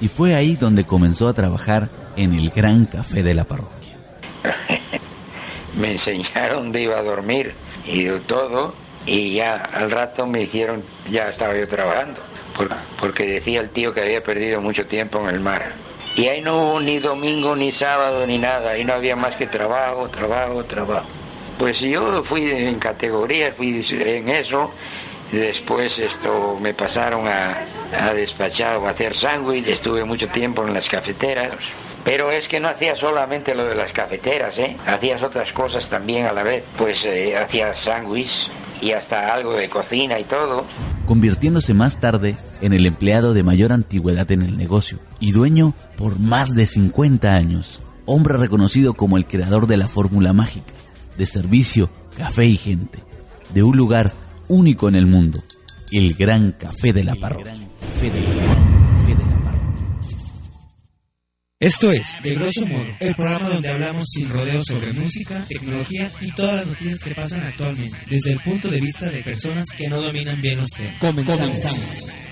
[0.00, 3.96] Y fue ahí donde comenzó a trabajar en el gran café de la parroquia.
[5.76, 7.54] me enseñaron dónde iba a dormir
[7.84, 8.74] y todo,
[9.06, 12.20] y ya al rato me dijeron, ya estaba yo trabajando,
[13.00, 15.74] porque decía el tío que había perdido mucho tiempo en el mar.
[16.16, 19.46] Y ahí no hubo ni domingo, ni sábado, ni nada, ahí no había más que
[19.46, 21.08] trabajo, trabajo, trabajo.
[21.58, 24.70] Pues yo fui en categoría, fui en eso,
[25.34, 30.72] Después esto me pasaron a, a despachar o a hacer sándwich, estuve mucho tiempo en
[30.72, 31.58] las cafeteras.
[32.04, 34.76] Pero es que no hacía solamente lo de las cafeteras, ¿eh?
[34.86, 36.62] Hacías otras cosas también a la vez.
[36.76, 38.30] Pues eh, hacía sándwich
[38.80, 40.66] y hasta algo de cocina y todo.
[41.06, 46.20] Convirtiéndose más tarde en el empleado de mayor antigüedad en el negocio y dueño por
[46.20, 47.82] más de 50 años.
[48.06, 50.74] Hombre reconocido como el creador de la fórmula mágica,
[51.16, 52.98] de servicio, café y gente.
[53.54, 54.12] De un lugar
[54.48, 55.42] único en el mundo,
[55.92, 57.54] el Gran Café de la Parroquia.
[61.60, 66.30] Esto es, de grosso modo, el programa donde hablamos sin rodeos sobre música, tecnología y
[66.32, 70.02] todas las noticias que pasan actualmente, desde el punto de vista de personas que no
[70.02, 70.98] dominan bien los temas.
[70.98, 72.23] Comenzamos.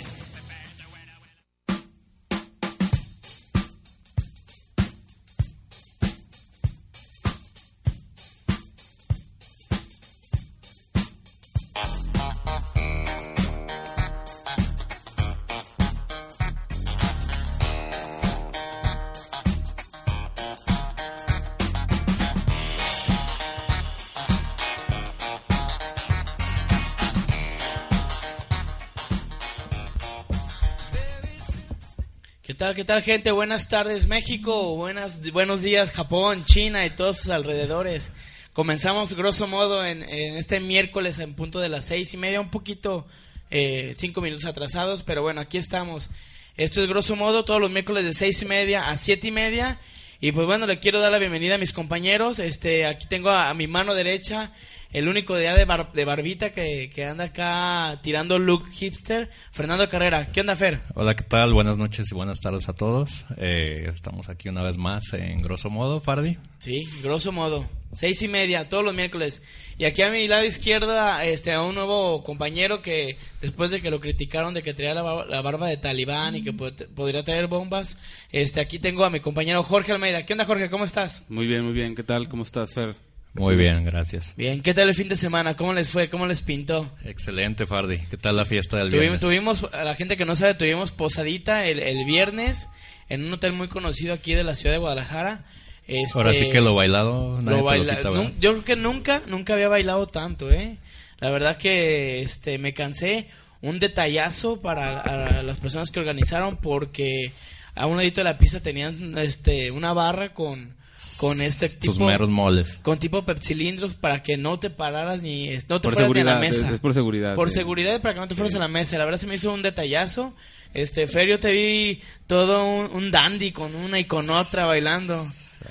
[32.63, 33.33] ¿Qué tal gente?
[33.33, 38.13] Buenas tardes México, buenas, buenos días Japón, China y todos sus alrededores.
[38.53, 43.05] Comenzamos grosso modo en, este miércoles en punto de las seis y media, un poquito
[43.51, 46.09] eh, cinco minutos atrasados, pero bueno, aquí estamos.
[46.57, 49.81] Esto es grosso modo todos los miércoles de seis y media a siete y media.
[50.21, 52.39] Y pues bueno, le quiero dar la bienvenida a mis compañeros.
[52.39, 54.53] Este, aquí tengo a mi mano derecha
[54.93, 60.29] el único día de, de barbita que, que, anda acá tirando look hipster, Fernando Carrera.
[60.33, 60.81] ¿Qué onda, Fer?
[60.95, 61.55] Hola, ¿qué tal?
[61.55, 63.25] Buenas noches y buenas tardes a todos.
[63.39, 66.37] Eh, estamos aquí una vez más en Grosso Modo, Fardi.
[66.59, 67.67] Sí, Grosso Modo.
[67.95, 69.43] Seis y media, todos los miércoles.
[69.77, 73.91] Y aquí a mi lado izquierda, este, a un nuevo compañero que después de que
[73.91, 77.99] lo criticaron de que traía la, la barba de talibán y que podría traer bombas,
[78.31, 80.25] este, aquí tengo a mi compañero Jorge Almeida.
[80.25, 80.71] ¿Qué onda, Jorge?
[80.71, 81.23] ¿Cómo estás?
[81.29, 81.95] Muy bien, muy bien.
[81.95, 82.29] ¿Qué tal?
[82.29, 83.12] ¿Cómo estás, Fer?
[83.35, 84.35] Muy bien, gracias.
[84.37, 85.57] Bien, ¿qué tal el fin de semana?
[85.57, 86.11] ¿Cómo les fue?
[86.11, 86.91] ¿Cómo les pintó?
[87.05, 87.99] Excelente, Fardi.
[88.11, 89.21] ¿Qué tal la fiesta del tuvimos, viernes?
[89.21, 92.69] Tuvimos, a la gente que no sabe, tuvimos posadita el, el viernes
[93.09, 95.45] en un hotel muy conocido aquí de la ciudad de Guadalajara.
[95.87, 100.07] Este, Ahora sí que lo bailado, nadie lo Yo creo que nunca, nunca había bailado
[100.07, 100.79] tanto, ¿eh?
[101.19, 103.29] La verdad que este, me cansé.
[103.61, 107.31] Un detallazo para las personas que organizaron porque
[107.77, 110.75] a un ladito de la pista tenían este, una barra con
[111.23, 112.81] con este tipo Tus meros moles.
[112.83, 116.69] con tipo pepsilindros para que no te pararas ni no te fueras a la mesa.
[116.69, 117.37] Es, por seguridad.
[117.37, 118.99] Por seguridad para que no te fueras a la mesa.
[118.99, 120.35] La verdad se me hizo un detallazo.
[120.75, 125.25] Este, Ferio te vi todo un dandy con una y con otra bailando.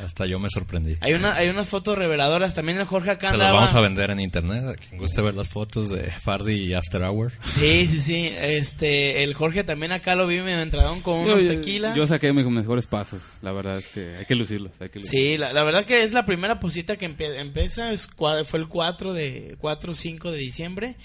[0.03, 0.97] Hasta yo me sorprendí.
[1.01, 2.53] Hay una hay unas fotos reveladoras.
[2.53, 4.63] También el Jorge acá Se las vamos a vender en internet.
[4.65, 7.31] A quien guste ver las fotos de Fardy y After Hour.
[7.53, 8.29] Sí, sí, sí.
[8.31, 11.95] Este, el Jorge también acá lo vi medio entradón con unos tequilas.
[11.95, 13.21] Yo saqué mis mejores pasos.
[13.41, 14.71] La verdad es que hay que lucirlos.
[15.03, 17.91] Sí, la, verdad que es la primera posita que empieza.
[17.91, 18.09] Es,
[18.45, 20.95] fue el 4 de 4 5 de diciembre.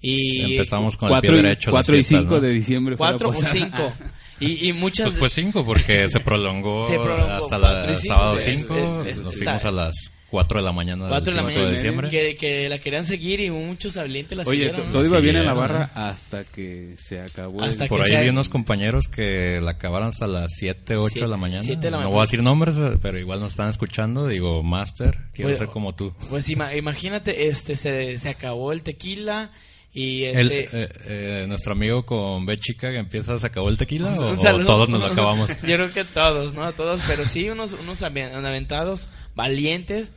[0.00, 1.70] Y empezamos con el pie derecho.
[1.70, 2.96] 4 y 5 de diciembre.
[2.96, 3.92] 4 o 5.
[4.40, 5.08] Y, y muchas...
[5.08, 7.56] Pues fue cinco porque se prolongó, hasta
[7.88, 9.04] el sábado 5.
[9.22, 12.08] Nos fuimos a las 4 de la mañana del 5 de, diciembre.
[12.08, 14.90] Que, que, la querían seguir y muchos valientes la Oye, siguieron.
[14.90, 17.62] todo iba bien en la barra hasta que se acabó.
[17.62, 21.36] Hasta Por ahí vi unos compañeros que la acabaron hasta las 7, 8 de la
[21.36, 21.62] mañana.
[21.90, 24.26] no voy a decir nombres, pero igual nos están escuchando.
[24.26, 26.12] Digo, Master, quiero pues, ser como tú.
[26.28, 29.52] Pues imagínate, este se, se acabó el tequila
[29.96, 30.68] y este...
[30.70, 34.90] Eh, eh, nuestro amigo con B chica que empieza, ¿se acabó el tequila o, todos
[34.90, 35.48] nos lo acabamos?
[35.62, 36.70] Yo creo que todos, ¿no?
[36.74, 40.12] Todos, pero sí unos, unos aventados, valientes.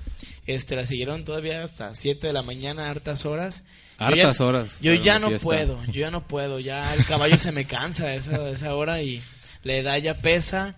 [0.47, 3.63] este, la siguieron todavía hasta 7 de la mañana, hartas horas.
[3.97, 4.75] Hartas horas.
[4.81, 8.15] Yo ya no puedo, yo ya no puedo, ya el caballo se me cansa a
[8.15, 9.21] esa, esa hora y
[9.63, 10.75] la edad ya pesa.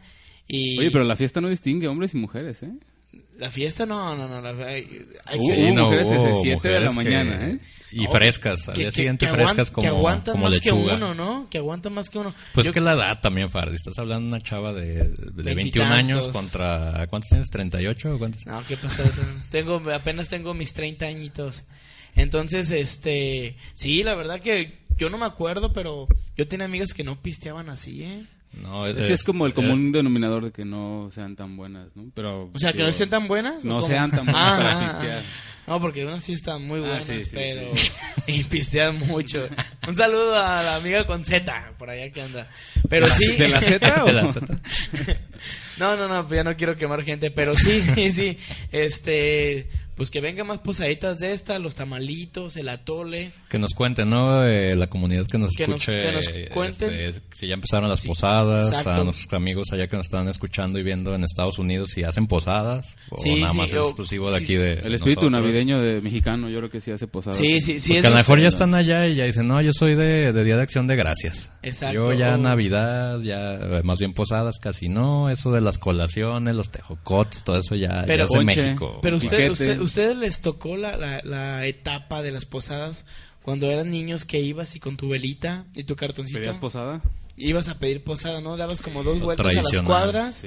[0.47, 0.77] Y...
[0.77, 2.69] Oye, pero la fiesta no distingue hombres y mujeres, ¿eh?
[3.41, 4.63] La fiesta no, no, no.
[4.63, 4.85] hay,
[5.73, 7.59] mujeres desde 7 de la mañana, ¿eh?
[7.91, 11.49] Y frescas, al día siguiente frescas como, que aguantan como más que uno, ¿no?
[11.49, 12.35] Que aguantan más que uno.
[12.53, 13.77] Pues que la edad también, Fardi.
[13.77, 17.07] Estás hablando de una chava de, de 21 años contra...
[17.09, 17.51] ¿Cuántos tienes?
[17.51, 18.45] ¿38 o cuántos?
[18.45, 19.03] No, ¿qué pasa?
[19.49, 21.63] tengo, apenas tengo mis 30 añitos.
[22.13, 23.57] Entonces, este...
[23.73, 26.07] Sí, la verdad que yo no me acuerdo, pero
[26.37, 28.27] yo tenía amigas que no pisteaban así, ¿eh?
[28.53, 32.11] No, es, es, como el común denominador de que no sean tan buenas, ¿no?
[32.13, 33.63] Pero, o sea, que no sean tan buenas.
[33.63, 35.23] No sean tan buenas para ah, pistear.
[35.67, 37.71] No, porque unas sí están muy ah, buenas, pero.
[38.27, 39.47] y pistean mucho.
[39.87, 42.49] Un saludo a la amiga con Z, por allá que anda.
[42.89, 43.37] Pero sí.
[43.37, 44.45] ¿De la Z o de la Z?
[45.77, 47.81] no, no, no, pues ya no quiero quemar gente, pero sí,
[48.11, 48.37] sí.
[48.71, 49.69] Este
[50.01, 53.33] pues que vengan más posaditas de esta, los tamalitos, el atole.
[53.47, 54.43] Que nos cuenten, ¿no?
[54.43, 56.01] Eh, la comunidad que nos escuche.
[56.01, 56.91] que nos cuenten.
[56.91, 60.83] Este, si ya empezaron las posadas, a nuestros amigos allá que nos están escuchando y
[60.83, 64.79] viendo en Estados Unidos, si hacen posadas o nada más exclusivo de aquí de.
[64.83, 67.37] El espíritu navideño de mexicano, yo creo que sí hace posadas.
[67.37, 67.93] Sí, sí, sí.
[67.93, 70.55] Porque a lo mejor ya están allá y ya dicen, no, yo soy de, Día
[70.55, 71.51] de Acción de Gracias.
[71.61, 72.05] Exacto.
[72.05, 76.71] Yo ya Navidad, ya eh, más bien posadas casi no, eso de las colaciones, los
[76.71, 78.97] tejocots, todo eso ya, es de México.
[79.03, 83.05] Pero usted, usted ustedes les tocó la, la, etapa de las posadas
[83.43, 86.39] cuando eran niños que ibas y con tu velita y tu cartoncito?
[86.39, 87.01] ¿Pedías posada?
[87.35, 88.55] Ibas a pedir posada, ¿no?
[88.55, 90.45] Dabas como dos vueltas a las cuadras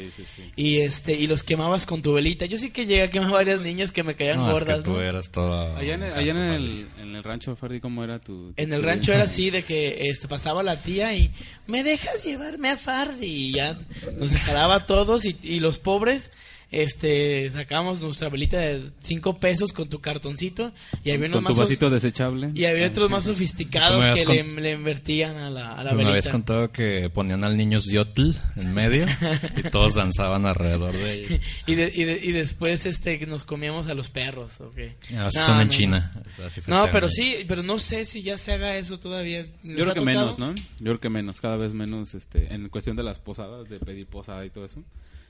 [0.56, 2.46] y este y los quemabas con tu velita.
[2.46, 5.76] Yo sí que llegué a quemar varias niñas que me caían gordas, tú eras toda
[5.76, 8.54] Allá, en, el, en, el, rancho, Ferdi, ¿cómo era tu...?
[8.56, 11.30] en el rancho era así, de que este, pasaba la tía y...
[11.66, 13.26] ¿Me dejas llevarme a Fardi?
[13.26, 13.76] Y ya
[14.18, 16.30] nos separaba a todos y, y los pobres
[16.70, 20.72] este sacamos nuestra velita de 5 pesos con tu cartoncito
[21.04, 25.36] y había unos con tu vasito desechable y había otros más sofisticados que le, invertían
[25.36, 26.04] a la, a la velita.
[26.04, 29.06] Me habías contado que ponían al niño Ziotl en medio
[29.56, 31.40] y todos danzaban alrededor de ellos.
[31.66, 34.94] y, y, después este nos comíamos a los perros, okay.
[35.16, 36.12] Ah, son en China.
[36.66, 39.46] No, pero sí, pero no sé si ya se haga eso todavía.
[39.62, 40.54] Yo creo que menos, ¿no?
[40.54, 44.06] Yo creo que menos, cada vez menos este en cuestión de las posadas, de pedir
[44.06, 44.82] posada y todo eso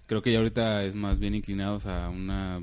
[0.06, 2.62] creo que ya ahorita es más bien inclinados a una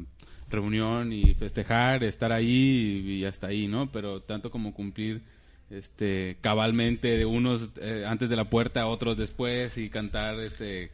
[0.50, 3.92] reunión y festejar, estar ahí y, hasta ahí, ¿no?
[3.92, 5.22] Pero tanto como cumplir
[5.70, 10.92] este cabalmente de unos eh, antes de la puerta, otros después y cantar este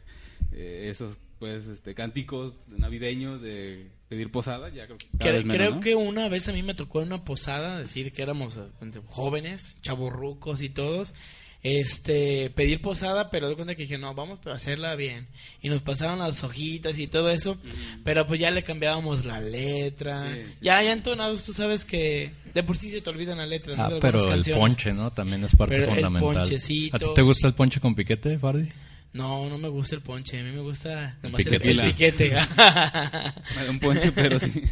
[0.52, 4.86] eh, esos pues este cánticos navideños de pedir posada, ya
[5.18, 8.56] creo, creo que una vez a mí me tocó en una posada decir que éramos
[8.56, 11.14] eh, jóvenes, chavorrucos y todos
[11.62, 15.26] este pedir posada, pero de cuenta que dije, no, vamos a hacerla bien.
[15.60, 17.58] Y nos pasaron las hojitas y todo eso,
[18.04, 20.24] pero pues ya le cambiábamos la letra.
[20.60, 23.78] Ya, ya entonados, tú sabes que de por sí se te olvidan las letras.
[23.78, 25.10] Ah, pero el ponche, ¿no?
[25.10, 26.46] También es parte fundamental.
[26.92, 28.68] ¿A ti te gusta el ponche con piquete, Fardi?
[29.12, 32.36] No, no me gusta el ponche, a mí me gusta el, piquete.
[33.68, 34.62] Un ponche, pero sí.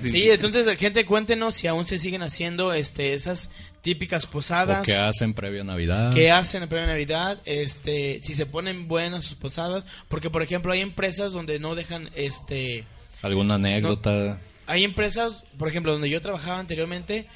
[0.00, 0.30] sí.
[0.30, 3.50] entonces, gente, cuéntenos si aún se siguen haciendo este esas
[3.82, 4.80] típicas posadas.
[4.80, 6.12] O que hacen previo a Navidad.
[6.14, 7.40] ¿Qué hacen previo a Navidad?
[7.44, 12.08] Este, si se ponen buenas sus posadas, porque por ejemplo hay empresas donde no dejan
[12.14, 12.86] este
[13.20, 14.38] alguna anécdota.
[14.66, 17.28] hay empresas, por ejemplo, donde yo trabajaba anteriormente,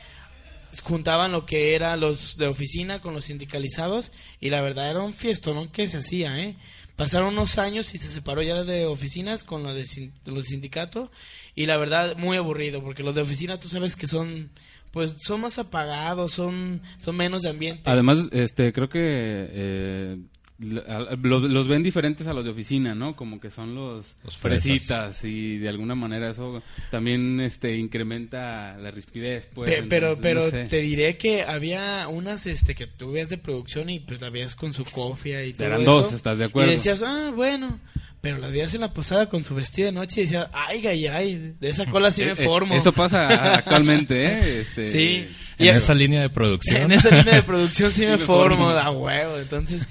[0.83, 5.13] juntaban lo que eran los de oficina con los sindicalizados y la verdad era un
[5.13, 6.57] fiestón que se hacía, ¿eh?
[6.97, 9.85] Pasaron unos años y se separó ya de oficinas con lo de
[10.25, 11.11] los sindicatos
[11.55, 14.51] y la verdad muy aburrido porque los de oficina tú sabes que son
[14.93, 17.91] pues son más apagados, son son menos de ambiente.
[17.91, 20.17] Además, este creo que eh,
[20.59, 23.15] los, ven diferentes a los de oficina, ¿no?
[23.15, 29.49] Como que son los, fresitas y de alguna manera eso también este incrementa la rispidez.
[29.55, 34.01] Pues, pero pero te diré que había unas este que tú ves de producción y
[34.01, 36.73] pues la veías con su cofia y todo Eran dos, ¿estás de acuerdo?
[36.73, 37.79] Y decías, ah, bueno,
[38.21, 41.07] pero la veías en la pasada con su vestido de noche y decías, ay, ay,
[41.07, 42.75] ay, de esa cola sí me eh, eh, formo.
[42.75, 44.61] Eso pasa actualmente, ¿eh?
[44.61, 45.29] Este, sí.
[45.59, 46.83] En esa línea de producción.
[46.83, 49.39] En esa línea de producción sí, me, formo, a huevo.
[49.39, 49.87] Entonces,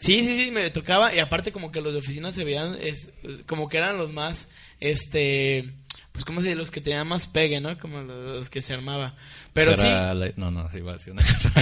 [0.00, 1.14] Sí, sí, sí, me tocaba.
[1.14, 3.08] Y aparte como que los de oficina se veían, es,
[3.46, 4.48] como que eran los más,
[4.80, 5.72] este,
[6.12, 7.78] pues como si los que tenían más pegue, ¿no?
[7.78, 9.14] Como los, que se armaba.
[9.52, 9.86] Pero sí.
[10.36, 11.52] no, no, iba a decir una cosa.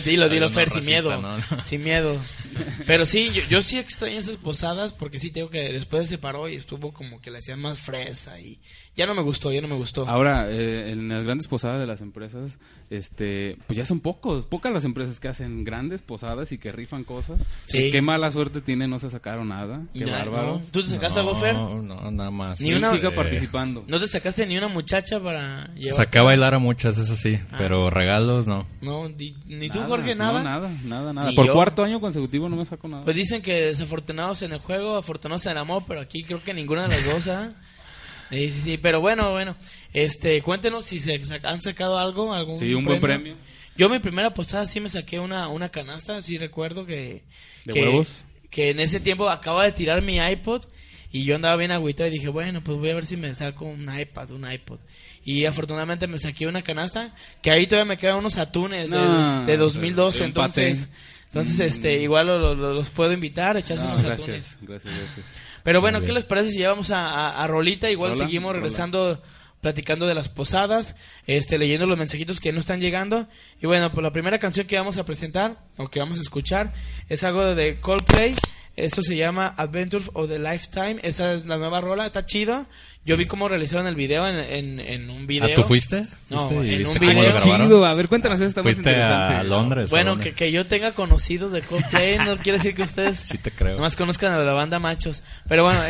[0.04, 1.20] dilo, dilo, Fer, sin miedo.
[1.64, 2.20] Sin miedo.
[2.86, 6.48] Pero sí, yo, yo, sí extraño esas posadas porque sí tengo que después se separó
[6.48, 8.58] y estuvo como que le hacían más fresa y
[8.96, 10.08] ya no me gustó, ya no me gustó.
[10.08, 14.72] Ahora, eh, en las grandes posadas de las empresas, este, pues ya son pocos, pocas
[14.72, 17.38] las empresas que hacen grandes posadas y que rifan cosas.
[17.66, 17.90] Sí.
[17.90, 19.82] Qué mala suerte tiene, no se sacaron nada.
[19.92, 20.62] Qué bárbaro.
[20.70, 21.54] ¿Tú te sacaste algo, Fer?
[21.54, 22.60] No, nada más.
[22.62, 23.84] Ni una siga participando.
[23.86, 25.96] ¿No te sacaste ni una muchacha para llevar?
[25.96, 27.56] Saqué a bailar a muchas, eso sí, ah.
[27.58, 28.66] pero regalos no.
[28.80, 30.42] No, ni, tú, Jorge, nada.
[30.42, 31.32] No, nada, nada, nada.
[31.32, 33.02] Por cuarto año consecutivo no me saco nada.
[33.02, 36.54] Pues dicen que desafortunados en el juego, afortunados en el amor, pero aquí creo que
[36.54, 37.50] ninguna de las dos, ¿eh?
[38.30, 39.56] Sí, sí, sí, pero bueno, bueno.
[39.92, 43.36] Este, cuéntenos si se han sacado algo, algún Sí, un buen premio.
[43.76, 47.24] Yo mi primera posada sí me saqué una, una canasta, sí recuerdo que...
[47.64, 48.24] ¿De huevos?
[48.50, 50.64] Que en ese tiempo acaba de tirar mi iPod
[51.12, 53.66] y yo andaba bien agüitado y dije, bueno, pues voy a ver si me saco
[53.66, 54.78] un iPad, un iPod.
[55.24, 60.24] Y afortunadamente me saqué una canasta, que ahí todavía me quedan unos atunes de, 2012,
[60.24, 60.88] entonces...
[61.26, 62.02] Entonces, este, mm.
[62.02, 64.56] igual los puedo invitar, echarse unos atunes.
[64.62, 65.26] Gracias, gracias.
[65.66, 67.90] Pero bueno, ¿qué les parece si llevamos a, a, Rolita?
[67.90, 69.20] Igual seguimos regresando
[69.60, 70.94] platicando de las posadas,
[71.26, 73.26] este, leyendo los mensajitos que no están llegando.
[73.60, 76.72] Y bueno, pues la primera canción que vamos a presentar, o que vamos a escuchar,
[77.08, 78.36] es algo de Coldplay.
[78.76, 80.96] Esto se llama Adventure of the Lifetime.
[81.02, 82.66] Esa es la nueva rola, está chido.
[83.06, 85.48] Yo vi cómo realizaron el video en, en, un video.
[85.50, 86.04] ¿Ah, tú fuiste?
[86.28, 87.38] No, en un video.
[87.38, 87.86] Chido.
[87.86, 89.88] A ver, cuéntanos, esta ¿Fuiste a Londres?
[89.88, 93.50] Bueno, que, que yo tenga conocidos de Coldplay no quiere decir que ustedes sí te
[93.50, 93.78] creo.
[93.78, 95.22] más conozcan a la banda Machos.
[95.48, 95.80] Pero bueno,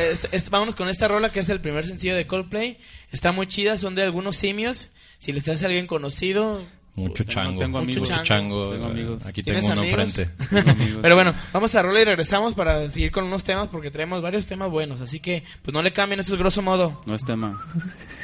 [0.51, 2.79] vámonos con esta rola que es el primer sencillo de Coldplay.
[3.11, 4.91] Está muy chida, son de algunos simios.
[5.19, 6.63] Si les hace alguien conocido,
[6.97, 7.69] mucho chango.
[7.69, 8.75] mucho chango.
[9.25, 10.29] Aquí tengo uno enfrente.
[11.03, 14.47] Pero bueno, vamos a rola y regresamos para seguir con unos temas porque traemos varios
[14.47, 15.01] temas buenos.
[15.01, 17.01] Así que, pues no le cambien, eso es grosso modo.
[17.07, 17.63] No es tema.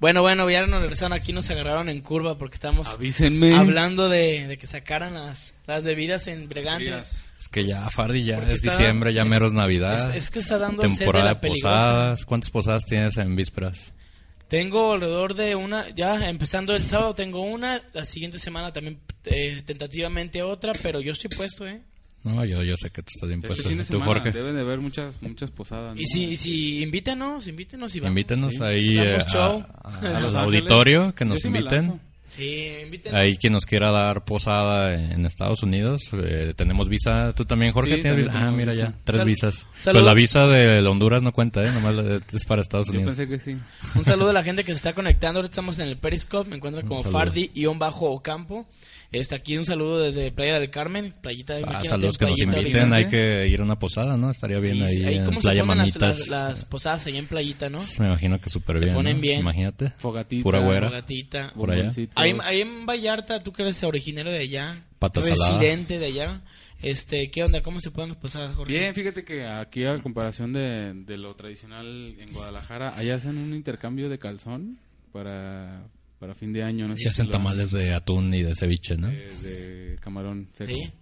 [0.00, 3.56] Bueno, bueno, ya nos regresaron aquí, nos agarraron en curva porque estamos Avísenme.
[3.56, 7.24] hablando de, que sacaran las, las bebidas embriagantes.
[7.40, 10.14] Es que ya, Fardi, ya es diciembre, ya meros Navidad.
[10.14, 12.24] Es, que está dando temporada de, posadas.
[12.24, 13.92] ¿Cuántas posadas tienes en vísperas?
[14.48, 19.62] Tengo alrededor de una, ya empezando el sábado tengo una, la siguiente semana también eh,
[19.64, 21.80] tentativamente otra, pero yo estoy puesto, ¿eh?
[22.24, 23.68] No, yo, yo sé que tú estás bien este puesto.
[23.68, 24.32] Fin de Jorge?
[24.32, 25.94] Deben de haber muchas, muchas posadas.
[25.98, 28.10] Y si, si invítenos, invítenos y vamos.
[28.10, 32.00] Invítenos ahí eh, a, los auditorios que nos inviten.
[32.34, 32.72] Sí,
[33.12, 37.32] Ahí quien nos quiera dar posada en Estados Unidos, eh, tenemos visa.
[37.32, 38.32] ¿Tú también, Jorge, tienes visa?
[38.34, 39.66] Ah, mira ya, tres visas.
[39.84, 41.70] Pero la visa de Honduras no cuenta, ¿eh?
[41.70, 41.94] Nomás
[42.32, 43.16] es para Estados Unidos.
[43.16, 43.56] Yo pensé que sí.
[43.94, 45.38] Un saludo a la gente que se está conectando.
[45.38, 46.50] Ahorita estamos en el Periscope.
[46.50, 48.66] Me encuentran como Fardi-Ocampo.
[49.20, 52.92] Está aquí un saludo desde Playa del Carmen, playita de Ah, saludos que nos inviten,
[52.92, 54.30] hay que ir a una posada, ¿no?
[54.30, 56.26] Estaría bien ahí, en Playa Manitas.
[56.26, 57.78] Las, posadas ahí en Playita, ¿no?
[58.00, 58.90] Me imagino que súper bien.
[58.90, 59.40] Se ponen bien.
[59.40, 59.90] Imagínate.
[59.98, 60.42] Fogatita.
[60.42, 60.88] Pura güera.
[60.88, 61.52] Fogatita.
[61.54, 61.92] Por allá.
[62.16, 64.84] Ahí, ahí, en Vallarta, tú que eres originario de allá.
[64.98, 66.40] Patas Residente de allá.
[66.82, 67.60] Este, ¿qué onda?
[67.60, 68.72] ¿Cómo se pueden las posadas, Jorge?
[68.72, 73.54] Bien, fíjate que aquí a comparación de, de lo tradicional en Guadalajara, allá hacen un
[73.54, 74.76] intercambio de calzón
[75.12, 75.84] para
[76.18, 76.88] para fin de año.
[76.88, 79.08] No y hacen tamales de atún y de ceviche, ¿no?
[79.08, 80.72] De, camarón seco.
[80.72, 80.92] Sí.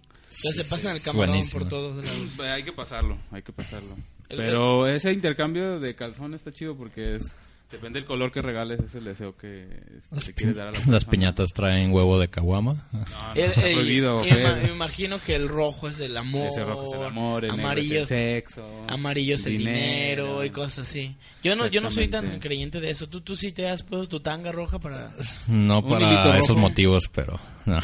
[0.43, 3.95] Ya se pasan el camarón por todos pues, Hay que pasarlo, hay que pasarlo.
[4.29, 7.35] Pero ese intercambio de calzón está chido porque es
[7.73, 9.67] Depende del color que regales, es el deseo que
[10.15, 10.93] este, quieres dar a la persona.
[10.93, 12.85] Las piñatas traen huevo de caguama.
[12.91, 13.01] No,
[13.35, 14.21] está prohibido.
[14.21, 16.49] me imagino que el rojo es el amor.
[16.49, 18.85] Ese rojo es el amor, el amarillo es el sexo.
[18.87, 21.17] Amarillo es el dinero, y cosas así.
[21.43, 23.09] Yo no, yo no soy tan creyente de eso.
[23.09, 25.07] ¿Tú, tú sí te has puesto tu tanga roja para...?
[25.47, 27.79] No para esos motivos, pero no.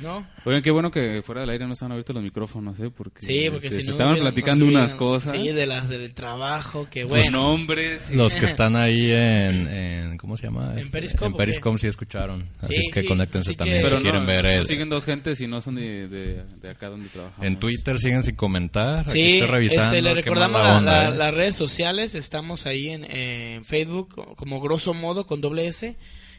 [0.00, 0.24] ¿No?
[0.44, 2.90] Oigan, qué bueno que fuera del aire no estaban abiertos los micrófonos, ¿eh?
[2.94, 5.32] Porque, sí, porque este, si no, estaban platicando unas cosas.
[5.32, 7.24] Sí, de las del trabajo, que bueno.
[7.24, 8.10] Los nombres.
[8.12, 10.74] Los que están ahí en, en ¿cómo se llama?
[10.76, 11.26] En Periscope.
[11.26, 12.48] En Periscope sí escucharon.
[12.60, 14.66] Así es que conéctense también si quieren ver el...
[14.66, 17.44] siguen dos gentes y no son de, de, acá donde trabajamos.
[17.44, 19.08] En Twitter siguen sin comentar.
[19.08, 19.86] Sí, Aquí estoy revisando.
[19.86, 20.84] Este, le recordamos ¿eh?
[20.84, 22.14] las redes sociales.
[22.14, 25.96] Estamos ahí en, en Facebook como grosso modo con doble S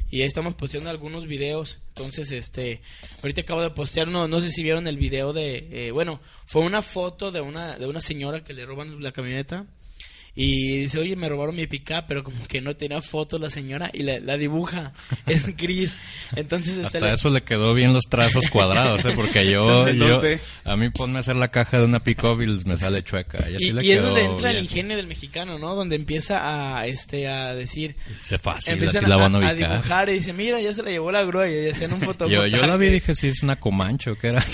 [0.10, 1.80] y ahí estamos posteando algunos videos.
[1.90, 2.82] Entonces, este,
[3.22, 6.64] ahorita acabo de postear uno, no sé si vieron el video de, eh, bueno, fue
[6.64, 9.66] una foto de una, de una señora que le roban la camioneta
[10.42, 13.92] y dice, oye, me robaron mi pickup, pero como que no tenía fotos la señora
[13.94, 14.94] y la, dibuja,
[15.28, 15.98] es gris.
[16.34, 19.12] Entonces, Hasta eso le quedó bien los trazos cuadrados, ¿eh?
[19.18, 20.22] porque yo, yo
[20.64, 23.50] a mí ponme a hacer la caja de una pickup y me sale chueca.
[23.50, 25.76] Y, y, es donde entra el ingenio del mexicano, ¿no?
[25.76, 27.98] Donde empieza a, este, a decir...
[28.22, 29.56] Se fácil, así la van a ubicar.
[29.56, 32.30] A dibujar y dice, mira, ya se la llevó la grúa y hacían un foto
[32.30, 34.46] yo, yo la vi y dije, sí, es una Comancho, ¿qué era?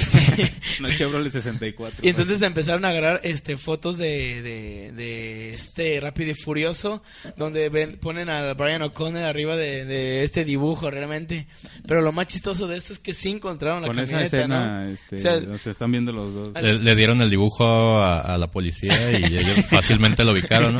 [0.79, 1.99] una Chevrolet 64.
[2.01, 7.03] Y entonces empezaron a agarrar este, fotos de, de, de este, este Rápido y Furioso,
[7.35, 11.47] donde ven, ponen a Brian O'Connor arriba de, este dibujo realmente.
[11.85, 15.19] Pero lo más chistoso de esto es que sí encontraron la Con esa escena, este,
[15.19, 16.63] se están viendo los dos.
[16.63, 20.79] Le, dieron el dibujo a, la policía y ellos fácilmente lo ubicaron, ¿no?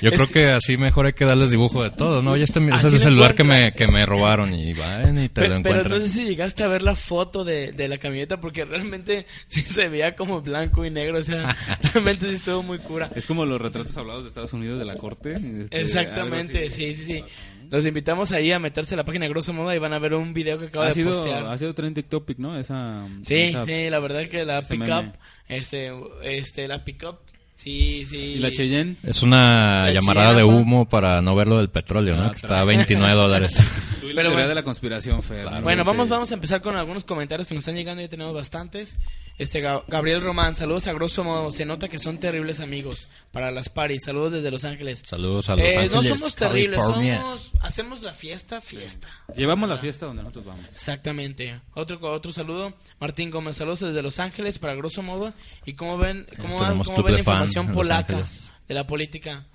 [0.00, 0.46] Yo creo que...
[0.46, 2.36] así mejor hay que darles dibujo de todo, ¿no?
[2.36, 5.48] Ya este, ese es el celular que me, que me robaron y van y te
[5.48, 5.82] lo encuentran.
[5.82, 9.26] Pero no sé si llegaste a ver la foto de, de la camioneta porque realmente
[9.48, 11.54] sí se veía como blanco y negro, o sea,
[11.92, 13.10] realmente sí estuvo muy cura.
[13.14, 15.32] Es como los retratos hablados de Estados Unidos de la corte.
[15.34, 17.24] Este, Exactamente, sí, sí, sí.
[17.70, 20.32] Los invitamos ahí a meterse a la página Grosso Modo y van a ver un
[20.32, 21.44] video que acaba de sido, postear.
[21.44, 22.58] Ha sido trending topic, ¿no?
[22.58, 25.14] Esa, sí, sí, la verdad que la pickup,
[25.48, 25.90] este,
[26.22, 27.18] este, la pickup
[27.58, 28.16] Sí, sí.
[28.16, 28.96] ¿Y la Cheyenne?
[29.02, 32.26] Es una llamarada de humo para no ver lo del petróleo, ¿no?
[32.26, 33.56] Ah, que está a 29 dólares.
[34.00, 35.46] Pero bueno, de la conspiración, Fer.
[35.62, 38.96] bueno, vamos, vamos a empezar con algunos comentarios que nos están llegando, ya tenemos bastantes.
[39.38, 43.68] Este Gabriel Román, saludos a grosso modo, se nota que son terribles amigos para las
[43.68, 44.02] paris.
[44.04, 45.02] Saludos desde Los Ángeles.
[45.04, 45.92] Saludos a Los eh, Ángeles.
[45.92, 49.08] No somos terribles, somos, hacemos la fiesta, fiesta.
[49.36, 50.66] Llevamos la fiesta donde nosotros vamos.
[50.74, 51.60] Exactamente.
[51.74, 55.32] Otro otro saludo, Martín Gómez, saludos desde Los Ángeles para grosso modo.
[55.64, 58.18] ¿Y cómo ven, cómo, cómo ven la información polaca
[58.66, 59.46] de la política?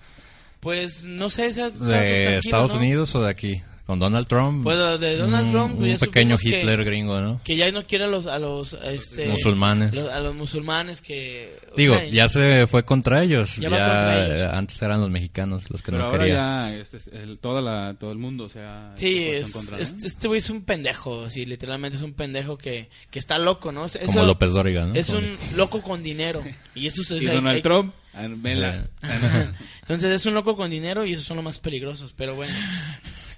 [0.61, 3.61] Pues no sé, esas, ¿De Estados Unidos o de aquí?
[3.85, 4.63] Con Donald Trump.
[4.63, 5.79] Pues de Donald Trump.
[5.79, 7.41] Un pequeño Hitler gringo, ¿no?
[7.43, 9.97] Que ya no quiere a los, a los este, musulmanes.
[9.97, 11.57] a los musulmanes que...
[11.75, 13.57] Digo, ya se fue contra ellos.
[13.57, 16.37] Ya, eh, Antes eran los mexicanos los que no ahora querían.
[16.37, 18.93] ya este, el, toda la, todo el mundo, o sea...
[18.95, 23.37] Sí, es, este güey es un pendejo, sí, literalmente es un pendejo que, que está
[23.37, 23.87] loco, ¿no?
[24.05, 24.95] Como López Dóriga, ¿no?
[24.95, 26.41] Es un loco con dinero.
[26.75, 27.21] Y eso es...
[27.21, 27.93] y Donald Trump...
[28.13, 32.53] Entonces es un loco con dinero y esos son los más peligrosos, pero bueno.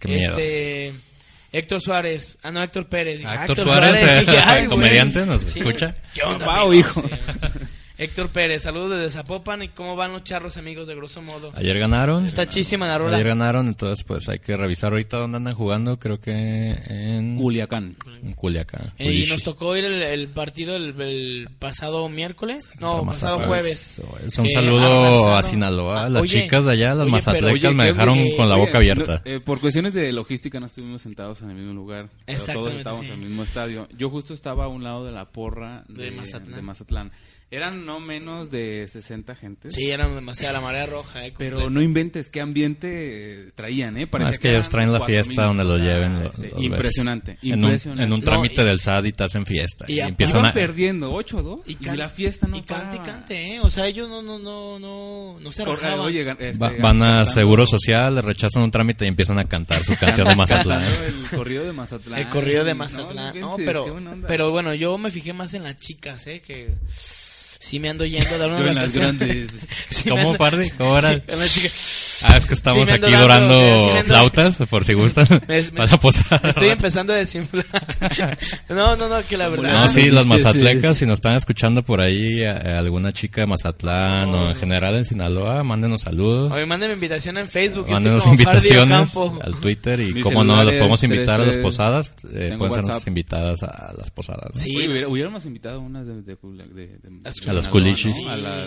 [0.04, 0.94] Este,
[1.52, 3.22] Héctor Suárez, ah no, Héctor Pérez.
[3.26, 5.96] Ah, Héctor, Suárez, Suárez comediante, nos escucha.
[6.14, 7.04] ¿Qué onda, hijo?
[7.98, 9.64] Héctor Pérez, saludos desde Zapopan.
[9.64, 11.52] ¿Y cómo van los charros, amigos, de grosso modo?
[11.56, 12.26] Ayer ganaron.
[12.26, 13.16] Está chísima la rola.
[13.16, 15.98] Ayer ganaron, entonces pues hay que revisar ahorita dónde andan jugando.
[15.98, 17.38] Creo que en...
[17.38, 17.96] Culiacán.
[18.22, 18.92] En Culiacán.
[18.98, 22.74] Eh, y nos tocó ir el, partido el, pasado miércoles.
[22.82, 24.02] No, pasado jueves.
[24.26, 26.10] Es un saludo a Sinaloa.
[26.10, 29.22] Las chicas de allá, las mazatlecas, me dejaron con la boca abierta.
[29.24, 32.10] Eh, por cuestiones de logística no estuvimos sentados en el mismo lugar.
[32.26, 33.88] Pero todos estábamos en el mismo estadio.
[33.98, 37.12] Yo justo estaba a un lado de la porra de, De Mazatlán.
[37.56, 39.72] Eran no menos de 60 gente.
[39.72, 41.26] Sí, eran demasiada la marea roja.
[41.26, 44.08] Eh, Pero no inventes qué ambiente eh, traían, ¿eh?
[44.08, 46.18] Parece es que, ellos traen la fiesta donde lo lleven.
[46.24, 48.04] Este, impresionante, en, impresionante.
[48.04, 49.86] Un, en un, trámite del SAD y te hacen fiesta.
[49.88, 50.52] Y, empiezan a...
[50.52, 53.60] perdiendo 8-2 y, la fiesta no Y cante y cante, ¿eh?
[53.62, 56.14] O sea, ellos no, no, no, no, no se arrojaban.
[56.38, 60.28] Este, van a Seguro Social, le rechazan un trámite y empiezan a cantar su canción
[60.28, 60.84] de Mazatlán.
[60.84, 62.20] el corrido de Mazatlán.
[62.20, 63.40] El corrido de Mazatlán.
[63.40, 63.96] No, pero,
[64.28, 66.42] pero bueno, yo me fijé más en las chicas, ¿eh?
[66.46, 66.74] Que
[67.60, 69.52] sí me ando yendo a dar una las grandes.
[70.10, 70.70] ¿Cómo, Pardi?
[70.72, 71.22] ¿Cómo era?
[72.24, 75.28] Ah, es que estamos aquí dorando flautas, por si gustan.
[75.48, 77.66] Me, Estoy empezando a desinflar.
[78.70, 79.74] no, no, no, que la verdad.
[79.74, 84.50] No, sí, las mazatlecas, si nos están escuchando por ahí, alguna chica de Mazatlán o
[84.50, 86.52] en general en Sinaloa, mándenos saludos.
[86.52, 87.90] Oye, mándenme invitación en Facebook.
[87.90, 92.14] Mándenos invitaciones al Twitter y cómo no, los podemos invitar a las posadas.
[92.34, 94.52] Eh, pueden ser nuestras invitadas a las posadas.
[94.56, 94.76] Sí,
[95.08, 96.36] hubiéramos invitado unas de, de,
[97.48, 98.16] a los culichis.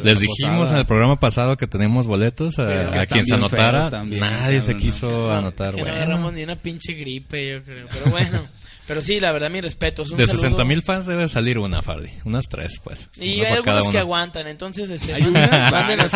[0.03, 4.05] Les dijimos en el programa pasado que tenemos boletos a, quien se anotara.
[4.05, 5.75] Nadie se quiso anotar.
[5.75, 7.87] Que no agarramos ni una pinche gripe, yo creo.
[7.91, 8.49] Pero bueno.
[8.89, 10.03] Pero sí, la verdad, mi respeto.
[10.03, 12.09] de 60 mil fans debe salir una, Fardi.
[12.25, 13.11] Unas tres, pues.
[13.17, 16.11] Y hay algunos que aguantan, entonces, este, ¿Hay mándenos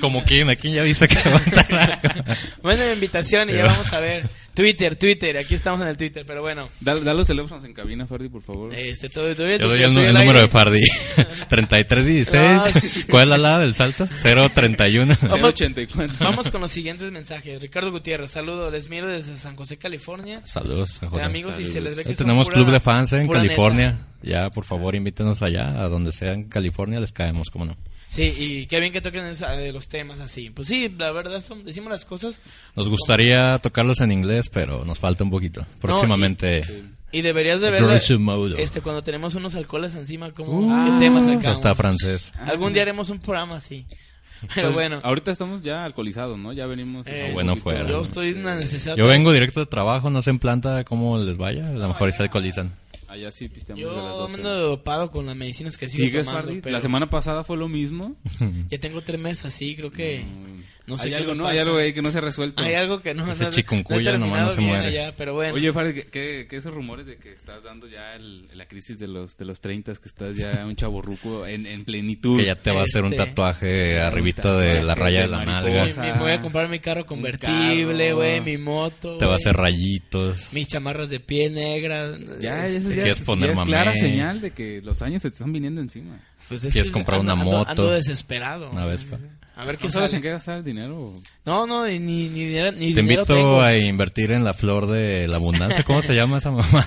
[0.00, 2.00] Como quien, aquí ya viste que aguantan.
[2.64, 4.28] Mándenme invitación y ya vamos a ver.
[4.54, 6.68] Twitter, Twitter, aquí estamos en el Twitter, pero bueno.
[6.80, 8.72] Da, los teléfonos en cabina, Fardi, por favor.
[8.72, 10.82] Este, todo, todo, Yo doy el, número de Fardi.
[11.48, 13.06] 3316.
[13.10, 14.06] ¿Cuál es la la del salto?
[14.06, 15.14] 031.
[15.28, 15.54] Vamos,
[16.20, 17.60] vamos con los siguientes mensajes.
[17.60, 18.72] Ricardo Gutiérrez, saludos.
[18.72, 20.40] Les miro desde San José, California.
[20.46, 21.24] Saludos, San José.
[21.24, 23.98] amigos, y se les ve que Tenemos club de fans en California.
[24.22, 27.76] Ya, por favor, invítenos allá, a donde sea en California, les caemos, cómo no.
[28.14, 30.48] Sí, y qué bien que toquen de los temas así.
[30.48, 32.40] Pues sí, la verdad, son, decimos las cosas.
[32.76, 35.66] Nos gustaría tocarlos en inglés, pero nos falta un poquito.
[35.80, 36.60] Próximamente.
[37.10, 37.82] y, deberías de ver
[38.56, 41.46] este cuando tenemos unos alcoholes encima como uh, qué temas sacamos.
[41.46, 42.32] Hasta francés.
[42.38, 43.84] Algún día haremos un programa así.
[44.54, 45.00] Pero pues, bueno.
[45.02, 46.52] Ahorita estamos ya alcoholizados, ¿no?
[46.52, 47.04] Ya venimos.
[47.08, 47.88] Eh, bueno, fuera.
[47.88, 48.94] Yo estoy necesidad.
[48.94, 51.66] Yo vengo directo de trabajo, no sé en planta cómo les vaya.
[51.66, 52.76] A lo mejor se alcoholizan.
[53.14, 54.28] Allá sí pisteamos Yo de las 12.
[54.28, 56.52] me ando dopado con las medicinas que sigo ¿Sigues, tomando.
[56.60, 56.70] Pero...
[56.72, 58.16] La semana pasada fue lo mismo.
[58.68, 60.24] ya tengo tres meses así, creo que...
[60.86, 61.46] No sé hay algo, ¿no?
[61.46, 62.62] Hay algo ahí que no se ha resuelto.
[62.62, 64.92] Hay algo que no, Ese chikungunya no, nomás no se muere.
[64.92, 65.54] Ya, pero bueno.
[65.54, 69.08] Oye, Farid, ¿qué, ¿qué, esos rumores de que estás dando ya el, la crisis de
[69.08, 72.38] los de los 30, que estás ya un chaborruco en, en plenitud?
[72.38, 75.44] Que ya te va a hacer un este, tatuaje arribita de la raya de la
[75.44, 75.86] nalga.
[75.86, 79.16] Me voy a comprar mi carro convertible, güey, mi moto.
[79.16, 80.52] Te va a hacer rayitos.
[80.52, 82.12] Mis chamarras de piel negra.
[82.40, 85.52] Ya, eso ya, es, poner es clara señal de que los años se te están
[85.52, 86.20] viniendo encima.
[86.48, 87.70] Pues es Quieres comprar una moto.
[87.70, 88.70] Ando, desesperado.
[88.70, 89.06] Una vez.
[89.56, 91.14] A ver qué sabes en qué gastar el dinero.
[91.44, 95.84] No, no, ni, ni, ni, Te invito a invertir en la flor de la abundancia.
[95.84, 96.84] ¿Cómo se llama esa mamá?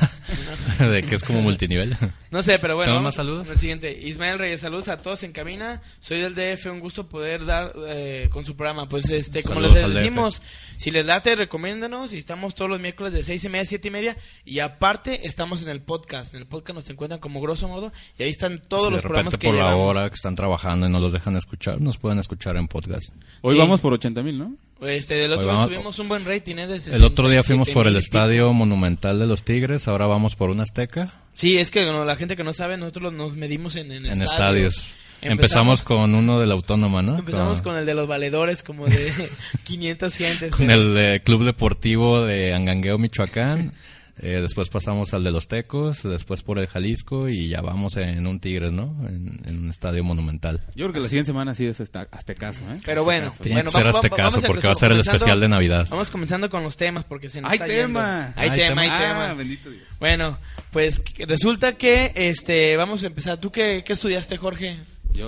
[0.80, 1.96] de que es como multinivel.
[2.30, 2.92] No sé, pero bueno.
[2.92, 3.50] ¿Tenemos más saludos?
[3.50, 3.98] El siguiente.
[3.98, 5.82] Ismael Reyes, saludos a todos en cabina.
[6.02, 8.90] Soy del DF, un gusto poder dar eh, con su programa.
[8.90, 10.42] Pues, este, como les decimos,
[10.76, 12.12] si les late, recomiéndanos.
[12.12, 14.18] Y estamos todos los miércoles de seis y media a siete y media.
[14.44, 16.34] Y aparte, estamos en el podcast.
[16.34, 17.94] En el podcast nos encuentran como grosso modo.
[18.18, 21.00] Y ahí están todos los programas que por la hora que están trabajando y no
[21.00, 23.14] los dejan escuchar, nos pueden escuchar en podcast.
[23.42, 24.56] Hoy vamos por 80 mil, ¿no?
[24.82, 26.80] Este, del otro día tuvimos un buen rating, ¿eh?
[26.92, 30.60] el otro día fuimos por el Estadio Monumental de los Tigres, ahora vamos por un
[30.60, 31.14] Azteca.
[31.34, 34.88] Sí, es que la gente que no sabe, nosotros nos medimos en, en, estadios.
[35.22, 37.18] Empezamos, con uno de la Autónoma, ¿no?
[37.18, 39.14] Empezamos con, el de los valedores, como de
[39.64, 40.56] 500 gentes.
[40.56, 43.74] Con el eh, Club Deportivo de Angangueo, Michoacán.
[44.20, 48.26] Eh, después pasamos al de los Tecos, después por el Jalisco y ya vamos en
[48.26, 48.96] un Tigres, ¿no?
[49.08, 50.62] En, un estadio monumental.
[50.76, 52.80] Yo creo que la siguiente semana sí es hasta, caso, ¿eh?
[52.86, 55.88] Pero bueno, Tiene que ser este caso porque va a ser el especial de Navidad.
[55.90, 58.34] Vamos comenzando con los temas porque se nos ¡Hay tema!
[58.36, 59.30] Hay, tema, hay tema.
[59.30, 59.84] Ah, bendito Dios.
[60.00, 60.38] Bueno,
[60.72, 63.38] pues resulta que este vamos a empezar.
[63.38, 64.80] ¿Tú qué, qué estudiaste, Jorge?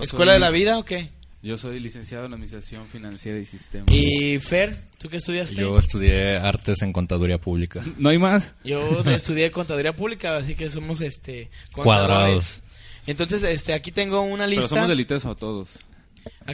[0.01, 1.09] ¿Escuela de la vida o qué?
[1.41, 3.93] Yo soy licenciado en Administración Financiera y Sistemas.
[3.93, 4.75] ¿Y Fer?
[4.97, 5.55] ¿Tú qué estudiaste?
[5.55, 7.81] Yo estudié Artes en Contaduría Pública.
[7.97, 8.53] ¿No hay más?
[8.65, 12.61] Yo estudié Contaduría Pública, así que somos este cuadrados.
[13.07, 14.63] Entonces, este aquí tengo una lista.
[14.63, 15.69] Pero somos delitos o todos.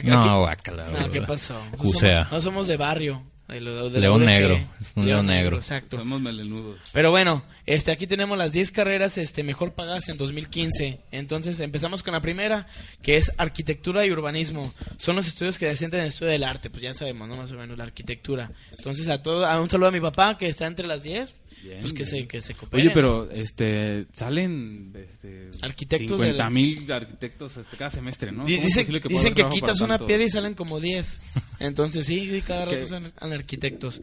[0.04, 0.88] no, guacala.
[0.88, 1.60] No, ¿qué pasó?
[1.72, 3.22] No somos, no somos de barrio.
[3.48, 5.56] León negro, es un león, negro.
[5.56, 5.98] Exacto.
[5.98, 6.80] Somos melenudos.
[6.92, 11.00] Pero bueno, este aquí tenemos las 10 carreras este mejor pagadas en 2015.
[11.12, 12.66] Entonces, empezamos con la primera,
[13.02, 14.72] que es arquitectura y urbanismo.
[14.98, 17.36] Son los estudios que descienden en el estudio del arte, pues ya sabemos, ¿no?
[17.36, 18.50] Más o menos la arquitectura.
[18.76, 21.45] Entonces, a todo a un saludo a mi papá que está entre las 10
[21.80, 27.76] pues que se, que se Oye, pero este salen este, arquitectos 50 mil arquitectos este,
[27.76, 28.44] cada semestre, ¿no?
[28.44, 31.20] Dicen que, dicen que quitas una piedra y salen como 10.
[31.60, 34.02] Entonces sí, sí cada rato salen arquitectos.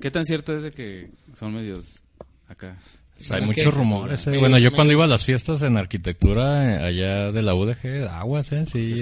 [0.00, 1.84] ¿Qué tan cierto es de que son medios
[2.48, 2.78] acá?
[3.30, 4.26] hay muchos rumores.
[4.26, 4.38] Eh.
[4.38, 8.50] Bueno, yo cuando iba a las fiestas en arquitectura eh, allá de la UDG, aguas,
[8.52, 8.64] ¿eh?
[8.70, 8.94] Sí,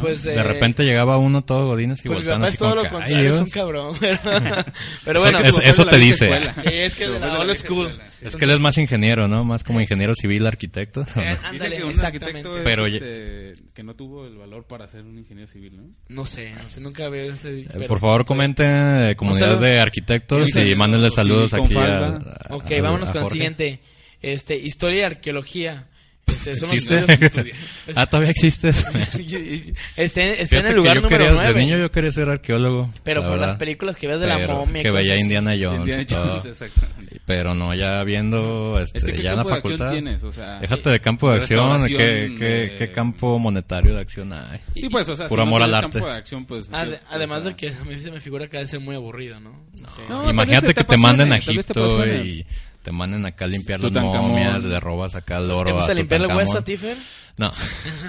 [0.00, 3.38] pues, de eh, repente llegaba uno todo godines y pues así todo lo contrario, es
[3.38, 3.96] un cabrón.
[5.04, 6.30] Pero bueno, eso, te dice.
[6.64, 7.90] es que de la old school.
[8.22, 9.44] Es que él es más ingeniero, ¿no?
[9.44, 11.04] Más como ingeniero civil, arquitecto.
[11.16, 12.48] Eh, ándale, que un exactamente.
[12.62, 15.82] Pero este, que no tuvo el valor para ser un ingeniero civil, ¿no?
[16.08, 17.60] No sé, no sé, nunca veo ese.
[17.60, 22.18] Eh, por favor, comenten comunidades de arquitectos y mándenle saludos aquí a,
[22.50, 23.80] Ok, vámonos con el siguiente.
[24.22, 25.88] Este, historia y arqueología.
[26.26, 27.04] Este, ¿Existe?
[27.96, 28.68] ah, todavía existe.
[29.96, 31.54] está, en el lugar número quería, 9.
[31.54, 32.90] De niño yo quería ser arqueólogo.
[33.02, 34.82] Pero por las películas que ves de la momia.
[34.82, 36.06] Que veía Indiana Jones.
[37.24, 39.92] pero no, ya viendo este, ya en la facultad.
[39.92, 40.24] Tienes?
[40.24, 41.86] O sea, déjate de campo de acción.
[41.86, 44.60] ¿qué, qué, ¿Qué, campo monetario de acción hay?
[44.74, 46.00] Sí, pues, o sea, Puro amor al arte.
[46.00, 48.96] De acción, pues, además de que a mí se me figura que debe ser muy
[48.96, 49.64] aburrido, ¿no?
[50.08, 52.46] no Imagínate que te manden a Egipto y
[52.84, 55.70] te manden acá a limpiar las momias, le robas acá el oro.
[55.70, 56.76] ¿Te gusta limpiar el hueso a ti,
[57.38, 57.50] No.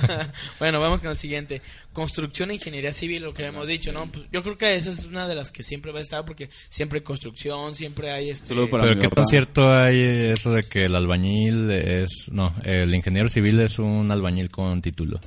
[0.60, 1.62] bueno, vamos con el siguiente.
[1.94, 4.06] Construcción e ingeniería civil, lo que hemos dicho, ¿no?
[4.08, 6.50] Pues yo creo que esa es una de las que siempre va a estar porque
[6.68, 8.54] siempre hay construcción, siempre hay este...
[8.54, 12.30] Pero qué tan cierto hay eso de que el albañil es...
[12.34, 15.22] No, el ingeniero civil es un albañil con título.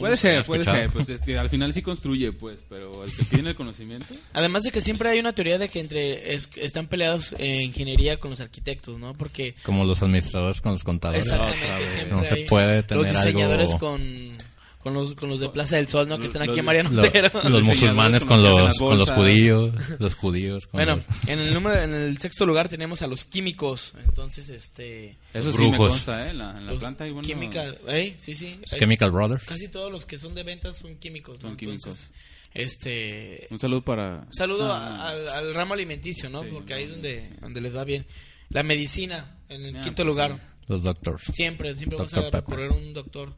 [0.00, 0.90] Puede ser, puede ser.
[0.90, 4.06] Pues es que al final sí construye, pues, pero el que tiene el conocimiento.
[4.32, 8.30] Además de que siempre hay una teoría de que entre están peleados en ingeniería con
[8.30, 9.14] los arquitectos, ¿no?
[9.14, 9.54] Porque.
[9.62, 11.26] Como los administradores con los contadores.
[11.26, 14.36] Exactamente, no se puede tener Los diseñadores con
[14.82, 16.18] con los, con los de Plaza del Sol, ¿no?
[16.18, 20.68] Que están aquí en Mariano Los, musulmanes con los, con los judíos, los judíos.
[20.72, 25.18] bueno, en el número, en el sexto lugar tenemos a los químicos, entonces este.
[25.34, 26.34] Eso sí me consta, ¿eh?
[26.34, 27.26] La, en la planta hay bueno...
[27.26, 28.16] Química, ¿eh?
[28.18, 28.58] Sí, sí.
[28.64, 29.44] Chemical Brothers.
[29.44, 31.48] Casi todos los que son de ventas son químicos, ¿no?
[31.48, 32.10] Son químicos.
[32.54, 33.48] este.
[33.50, 34.24] Un saludo para.
[34.26, 36.42] Un saludo ah, al, ramo alimenticio, ¿no?
[36.44, 38.06] Porque ahí donde, donde les va bien.
[38.48, 40.50] La medicina, en el quinto pues lugar.
[40.68, 41.24] Los doctors.
[41.34, 43.34] Siempre, siempre vamos a recorrer un doctor.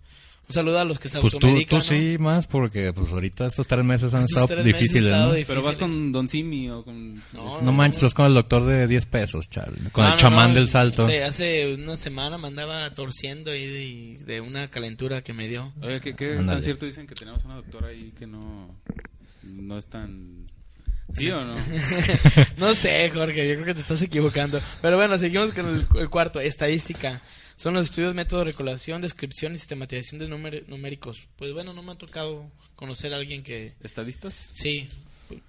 [0.49, 3.67] Un saludo a los que se pues tú, tú sí más porque pues ahorita estos
[3.67, 5.33] tres meses han estado difíciles, ¿no?
[5.47, 7.15] Pero vas con Don Simi o con...
[7.33, 9.77] No, no, manches, vas con el doctor de 10 pesos, chaval.
[9.93, 11.07] Con el chamán del salto.
[11.07, 15.73] Sí, hace una semana me andaba torciendo ahí de, una calentura que me dio.
[15.81, 18.75] Oye, ¿qué, qué tan cierto dicen que tenemos una doctora ahí que no,
[19.43, 20.47] no es tan...
[21.15, 21.57] ¿Sí o no?
[22.57, 24.61] no sé, Jorge, yo creo que te estás equivocando.
[24.81, 27.21] Pero bueno, seguimos con el cuarto, estadística.
[27.63, 30.27] Son los estudios, método de recolación, descripción y sistematización de
[30.67, 31.29] numéricos.
[31.37, 33.75] Pues bueno, no me ha tocado conocer a alguien que...
[33.81, 34.51] ¿Estadistas?
[34.53, 34.89] Sí,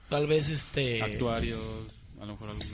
[0.09, 1.01] tal vez este...
[1.01, 1.59] Actuarios,
[2.21, 2.71] a lo mejor algunos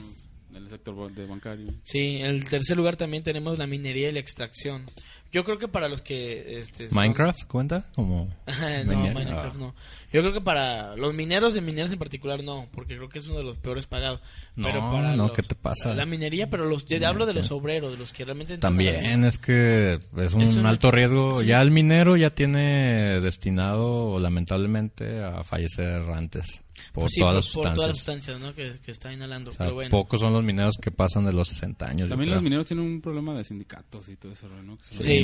[0.50, 1.68] en el sector de bancario.
[1.84, 4.84] Sí, en el tercer lugar también tenemos la minería y la extracción.
[5.32, 6.60] Yo creo que para los que...
[6.60, 7.84] Este, ¿Minecraft cuenta?
[7.94, 8.28] Como
[8.86, 9.74] no, Minecraft no.
[10.12, 13.28] Yo creo que para los mineros de mineros en particular no, porque creo que es
[13.28, 14.20] uno de los peores pagados.
[14.56, 15.94] No, pero para no, ¿qué te pasa?
[15.94, 18.58] La minería, pero los, yo hablo de los obreros, de los que realmente...
[18.58, 21.42] También es que es un, alto riesgo.
[21.42, 26.62] Ya el minero ya tiene destinado, lamentablemente, a fallecer antes.
[26.92, 28.54] Por, pues todas, las por, todas las sustancias ¿no?
[28.54, 29.52] que, que está inhalando.
[29.56, 29.90] pero bueno.
[29.90, 32.08] Pocos son los mineros que pasan de los 60 años.
[32.08, 34.78] También los mineros tienen un problema de sindicatos y todo eso, ¿no?
[34.80, 35.19] sí,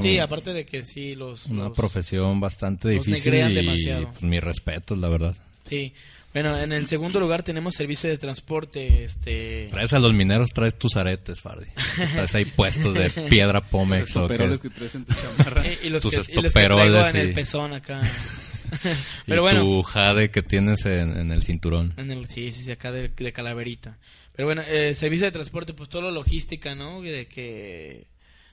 [0.00, 1.46] sí, aparte de que sí, los.
[1.46, 3.34] Una profesión bastante difícil.
[3.34, 4.10] Y, demasiado.
[4.10, 5.36] Pues, mi respeto, la verdad.
[5.68, 5.92] Sí.
[6.32, 9.04] Bueno, en el segundo lugar tenemos servicio de transporte.
[9.04, 9.66] Este...
[9.70, 11.66] Traes a los mineros, traes tus aretes, Fardi.
[12.14, 14.14] traes ahí puestos de piedra pómex.
[14.14, 14.70] Los estoperoles que...
[14.70, 15.64] traes en tu chamarra.
[15.82, 17.14] y, los tus que, estoperoles.
[17.14, 18.00] en el pezón acá.
[19.26, 21.94] Pero bueno, tu jade que tienes en, el cinturón.
[21.96, 23.96] En el, sí, sí, acá de, calaverita.
[24.34, 27.00] Pero bueno, eh, servicio de transporte, pues todo lo logística, ¿no?
[27.00, 28.06] De que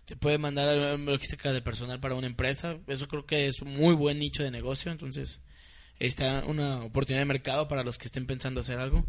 [0.05, 0.67] te puede mandar
[0.99, 2.77] logística de personal para una empresa.
[2.87, 4.91] Eso creo que es un muy buen nicho de negocio.
[4.91, 5.41] Entonces,
[5.99, 9.05] está una oportunidad de mercado para los que estén pensando hacer algo.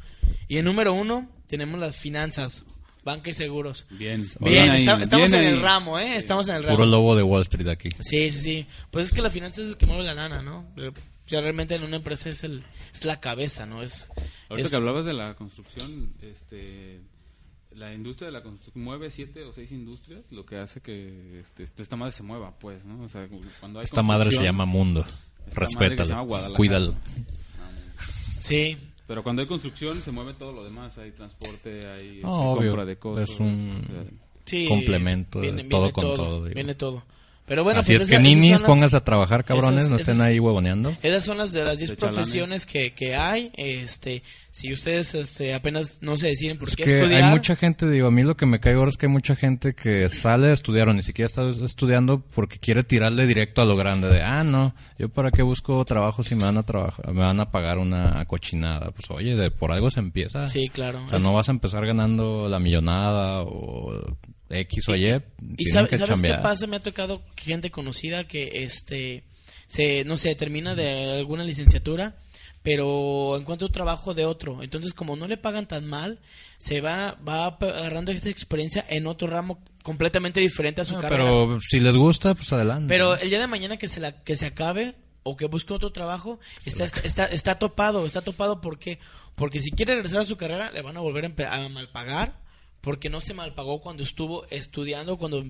[0.49, 2.65] Y en número uno, tenemos las finanzas.
[3.05, 3.87] Banca y seguros.
[3.91, 6.17] Bien, bien, estamos en el ramo, ¿eh?
[6.17, 6.77] Estamos en el ramo.
[6.77, 7.89] Puro lobo de Wall Street aquí.
[8.01, 8.67] Sí, sí, sí.
[8.91, 10.67] Pues es que la finanza es el que mueve la lana, ¿no?
[10.77, 10.93] O
[11.29, 13.83] realmente en una empresa es, el, es la cabeza, ¿no?
[13.83, 14.09] Es,
[14.49, 17.01] Ahorita que hablabas de la construcción, este,
[17.77, 21.65] la industria de la construcción mueve siete o seis industrias, lo que hace que este,
[21.65, 23.05] esta madre se mueva, pues, ¿no?
[23.05, 23.29] O sea,
[23.61, 25.05] cuando hay esta madre se llama mundo.
[25.55, 26.95] Respétalo, cuídalo.
[28.41, 32.97] Sí, Pero cuando hay construcción se mueve todo lo demás, hay transporte, hay compra de
[32.97, 33.31] cosas.
[33.31, 33.81] Es un
[34.69, 36.43] complemento, todo con todo.
[36.43, 37.05] Viene todo.
[37.47, 40.97] Pero bueno, Así pues es que ninis, pongas a trabajar, cabrones, no estén ahí huevoneando.
[41.01, 43.53] Esas son las de las 10 profesiones que, que hay.
[43.55, 47.23] Este, si ustedes este, apenas no se deciden por qué que estudiar.
[47.23, 49.37] Hay mucha gente, digo, a mí lo que me cae ahora es que hay mucha
[49.37, 53.65] gente que sale a estudiar o ni siquiera está estudiando porque quiere tirarle directo a
[53.65, 54.09] lo grande.
[54.09, 57.39] De, ah, no, yo para qué busco trabajo si me van a trabajar, me van
[57.39, 58.91] a pagar una cochinada.
[58.91, 60.49] Pues oye, de, por algo se empieza.
[60.49, 61.01] Sí, claro.
[61.05, 64.17] O sea, no vas a empezar ganando la millonada o
[64.51, 65.23] X o Y.
[65.59, 69.25] Y, sabes qué pasa, me ha tocado gente conocida que este
[69.67, 72.17] se no sé, termina de alguna licenciatura,
[72.63, 74.63] pero encuentra un trabajo de otro.
[74.63, 76.21] Entonces, como no le pagan tan mal,
[76.59, 81.25] se va va agarrando esta experiencia en otro ramo completamente diferente a su carrera.
[81.25, 82.89] Pero si les gusta, pues adelante.
[82.89, 85.91] Pero el día de mañana que se la que se acabe o que busque otro
[85.91, 89.01] trabajo, está, está, está, topado, está topado porque
[89.35, 92.46] porque si quiere regresar a su carrera le van a volver a, a malpagar
[92.87, 95.45] porque no se malpagó cuando estuvo estudiando, cuando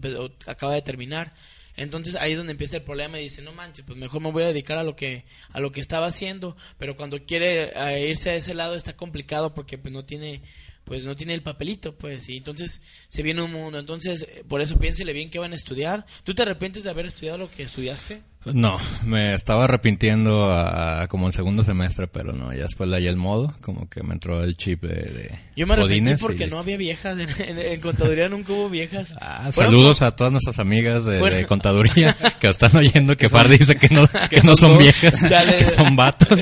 [0.47, 1.35] acaba de terminar.
[1.77, 4.45] Entonces ahí es donde empieza el problema y dice, no manches, pues mejor me voy
[4.45, 8.31] a dedicar a lo que a lo que estaba haciendo, pero cuando quiere eh, irse
[8.31, 10.41] a ese lado está complicado porque pues no tiene
[10.85, 13.79] pues no tiene el papelito, pues, y entonces se viene un mundo.
[13.79, 16.07] Entonces, por eso piénsele bien que van a estudiar.
[16.25, 18.23] ¿Tú te arrepientes de haber estudiado lo que estudiaste?
[18.53, 23.09] No, me estaba arrepintiendo a, como en segundo semestre, pero no, ya después le hallé
[23.09, 26.77] el modo, como que me entró el chip de, Yo me arrepentí porque no había
[26.77, 29.17] viejas, en, contaduría nunca hubo viejas.
[29.21, 33.89] Ah, saludos a todas nuestras amigas de, contaduría que están oyendo que Far dice que
[33.89, 35.21] no, que, no son, viejas,
[35.59, 36.39] que son vatos.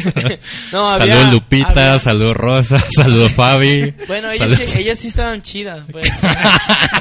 [0.73, 3.95] no, saludos Lupita, saludos Rosa, saludos Fabi.
[4.07, 6.11] Bueno, ellas, sí, ellas sí estaban chidas, pues.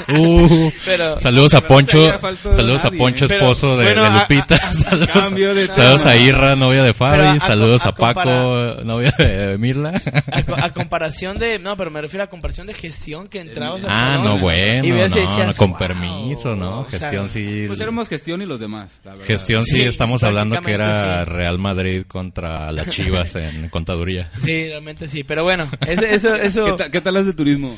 [0.10, 2.20] uh, pero, saludos a Poncho,
[2.56, 4.58] saludos a Poncho, esposo de, Lupita.
[4.98, 7.40] Saludos, a Irra, novia de Fabi.
[7.40, 9.94] saludos a, Paco, novia de Mirla.
[10.32, 11.60] A, comparación de.
[11.60, 15.08] No, pero me refiero a comparación de gestión que entrabas al Ah, no, bueno.
[15.08, 16.86] no, con permiso, ¿no?
[16.86, 17.66] Gestión sí.
[17.68, 19.00] Pues éramos gestión y los demás.
[19.26, 24.30] Gestión sí, estamos hablando que era Real Madrid contra las Chivas en contaduría.
[24.44, 25.24] Sí, realmente sí.
[25.24, 26.36] Pero bueno, eso.
[26.36, 27.78] eso, ¿Qué, tal las de turismo?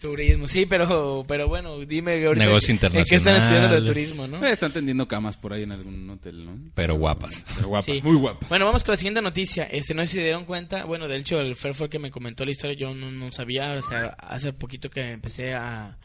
[0.00, 2.46] Turismo, sí, pero, pero bueno, dime ahorita.
[2.46, 3.06] Negocio internacional.
[3.08, 4.44] qué están estudiando el turismo, no?
[4.44, 6.56] Eh, están tendiendo camas por ahí en algún hotel, ¿no?
[6.74, 7.44] Pero guapas.
[7.56, 8.48] Pero guapas, muy guapas.
[8.48, 9.64] Bueno, vamos con la siguiente noticia.
[9.64, 10.84] Este, no sé si se dieron cuenta.
[10.84, 12.76] Bueno, de hecho, el Fer fue el que me comentó la historia.
[12.78, 13.72] Yo no, no sabía.
[13.72, 15.98] O sea, hace poquito que empecé a,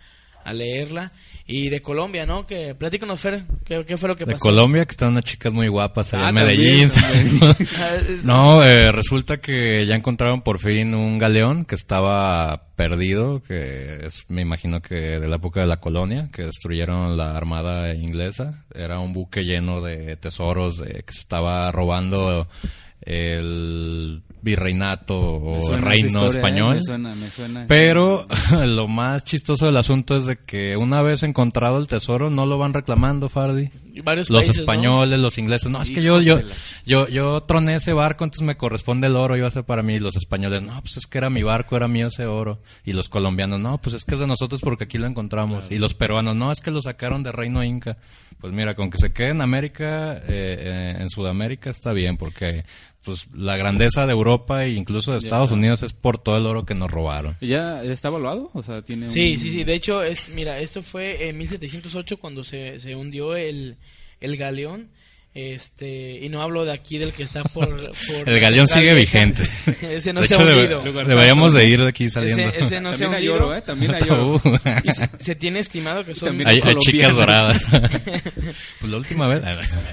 [0.43, 1.12] a leerla.
[1.45, 2.45] Y de Colombia, ¿no?
[2.45, 4.38] Que platícanos, Fer, ¿qué, fue lo que pasó?
[4.38, 6.88] De Colombia, que están unas chicas muy guapas allá en ah, Medellín.
[7.77, 14.06] Ah, no, eh, resulta que ya encontraron por fin un galeón que estaba perdido, que
[14.06, 18.63] es, me imagino que de la época de la colonia, que destruyeron la armada inglesa.
[18.73, 22.47] Era un buque lleno de tesoros de, que se estaba robando
[23.01, 26.29] el virreinato o reino ¿eh?
[26.29, 26.82] español.
[27.67, 28.27] Pero
[28.65, 32.58] lo más chistoso del asunto es de que una vez encontrado el tesoro no lo
[32.58, 33.69] van reclamando, Fardi.
[34.27, 36.41] los españoles, los ingleses, no, es que yo yo
[36.86, 39.99] yo yo troné ese barco, entonces me corresponde el oro, iba a ser para mí.
[39.99, 42.60] Los españoles, no, pues es que era mi barco, era mío ese oro.
[42.84, 45.71] Y los colombianos, no, pues es que es de nosotros porque aquí lo encontramos.
[45.71, 47.97] Y los peruanos, no, es que lo sacaron de reino inca.
[48.41, 52.65] Pues mira, con que se quede en América, eh, eh, en Sudamérica está bien, porque
[53.04, 56.66] pues la grandeza de Europa e incluso de Estados Unidos es por todo el oro
[56.66, 57.36] que nos robaron.
[57.42, 58.50] ¿Ya está evaluado?
[58.54, 59.63] O sea, tiene Sí, sí, sí.
[59.63, 63.78] De hecho, es mira, esto fue en 1708 cuando se, se hundió el,
[64.20, 64.90] el galeón
[65.36, 67.67] este, y no hablo de aquí del que está por...
[68.25, 69.42] el galeón sigue vigente.
[69.81, 70.81] ese no se ha hundido.
[70.81, 72.50] deberíamos de ir de aquí saliendo.
[72.50, 73.36] Ese, no se ha hundido.
[73.36, 73.62] Oro, ¿eh?
[73.62, 74.42] También hay oro.
[75.17, 76.46] se, tiene estimado que son...
[76.46, 77.65] Hay, hay chicas doradas.
[78.79, 79.42] pues la última vez...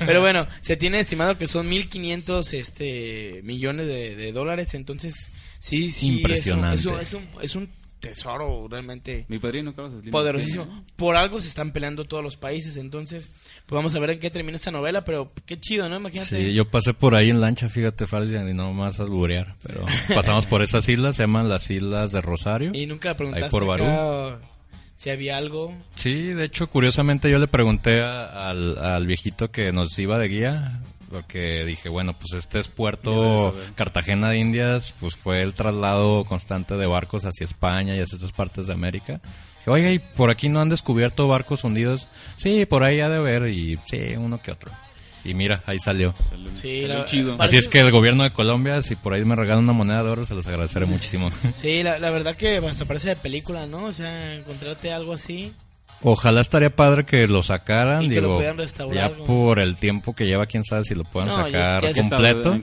[0.01, 5.29] Pero bueno, se tiene estimado que son 1.500 este, millones de, de, dólares, entonces...
[5.59, 6.81] Sí, sí, Impresionante.
[6.81, 7.69] Es un, es un, es un
[8.01, 10.85] tesoro realmente Mi padrino Carlos poderosísimo.
[10.97, 13.29] Por algo se están peleando todos los países, entonces
[13.67, 15.97] pues vamos a ver en qué termina esta novela, pero qué chido, ¿no?
[15.97, 16.45] Imagínate.
[16.45, 19.85] Sí, yo pasé por ahí en lancha, fíjate, Faldian, y no más a alburear, pero
[20.15, 22.73] pasamos por esas islas, se llaman las islas de Rosario.
[22.75, 23.67] Y nunca preguntaste por
[24.97, 25.75] si había algo.
[25.95, 30.83] Sí, de hecho, curiosamente yo le pregunté al, al viejito que nos iba de guía,
[31.11, 36.77] porque dije, bueno, pues este es Puerto Cartagena de Indias, pues fue el traslado constante
[36.77, 39.21] de barcos hacia España y hacia estas partes de América.
[39.59, 42.07] Dije, oiga, ¿y por aquí no han descubierto barcos hundidos?
[42.37, 44.71] Sí, por ahí ha de ver, y sí, uno que otro.
[45.25, 46.15] Y mira, ahí salió.
[46.63, 47.37] Sí, chido.
[47.39, 50.11] Así es que el gobierno de Colombia, si por ahí me regalan una moneda de
[50.11, 51.31] oro, se los agradeceré muchísimo.
[51.57, 53.85] Sí, la, la verdad que hasta parece de película, ¿no?
[53.85, 55.55] O sea, encontrarte algo así
[56.03, 58.41] Ojalá estaría padre que lo sacaran, digo,
[58.93, 62.59] ya por el tiempo que lleva, quién sabe si lo puedan sacar completo.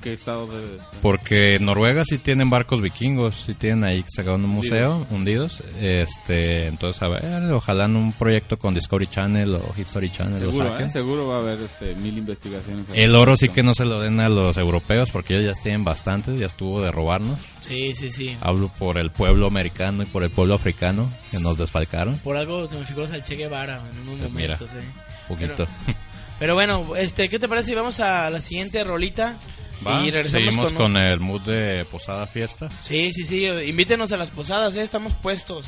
[1.01, 5.61] Porque Noruega sí tienen barcos vikingos, sí tienen ahí sacaron un museo, hundidos.
[5.79, 10.63] Este, entonces a ver, ojalá en un proyecto con Discovery Channel o History Channel seguro,
[10.63, 10.87] lo saquen.
[10.87, 10.91] ¿eh?
[10.91, 12.87] Seguro va a haber este, mil investigaciones.
[12.93, 15.83] El oro sí que no se lo den a los europeos porque ellos ya tienen
[15.83, 17.39] bastantes, ya estuvo de robarnos.
[17.61, 18.35] Sí, sí, sí.
[18.41, 22.17] Hablo por el pueblo americano y por el pueblo africano que nos desfalcaron.
[22.19, 24.69] Por algo te me figuras al Che Guevara en unos pues momentos.
[24.73, 24.85] Mira,
[25.27, 25.67] poquito.
[26.39, 29.37] Pero, bueno, este, ¿qué te parece si vamos a la siguiente rolita?
[29.81, 32.69] y regresamos seguimos con, el mood de posada fiesta.
[32.83, 34.81] Sí, sí, sí, invítenos a las posadas, ¿eh?
[34.81, 35.67] estamos puestos.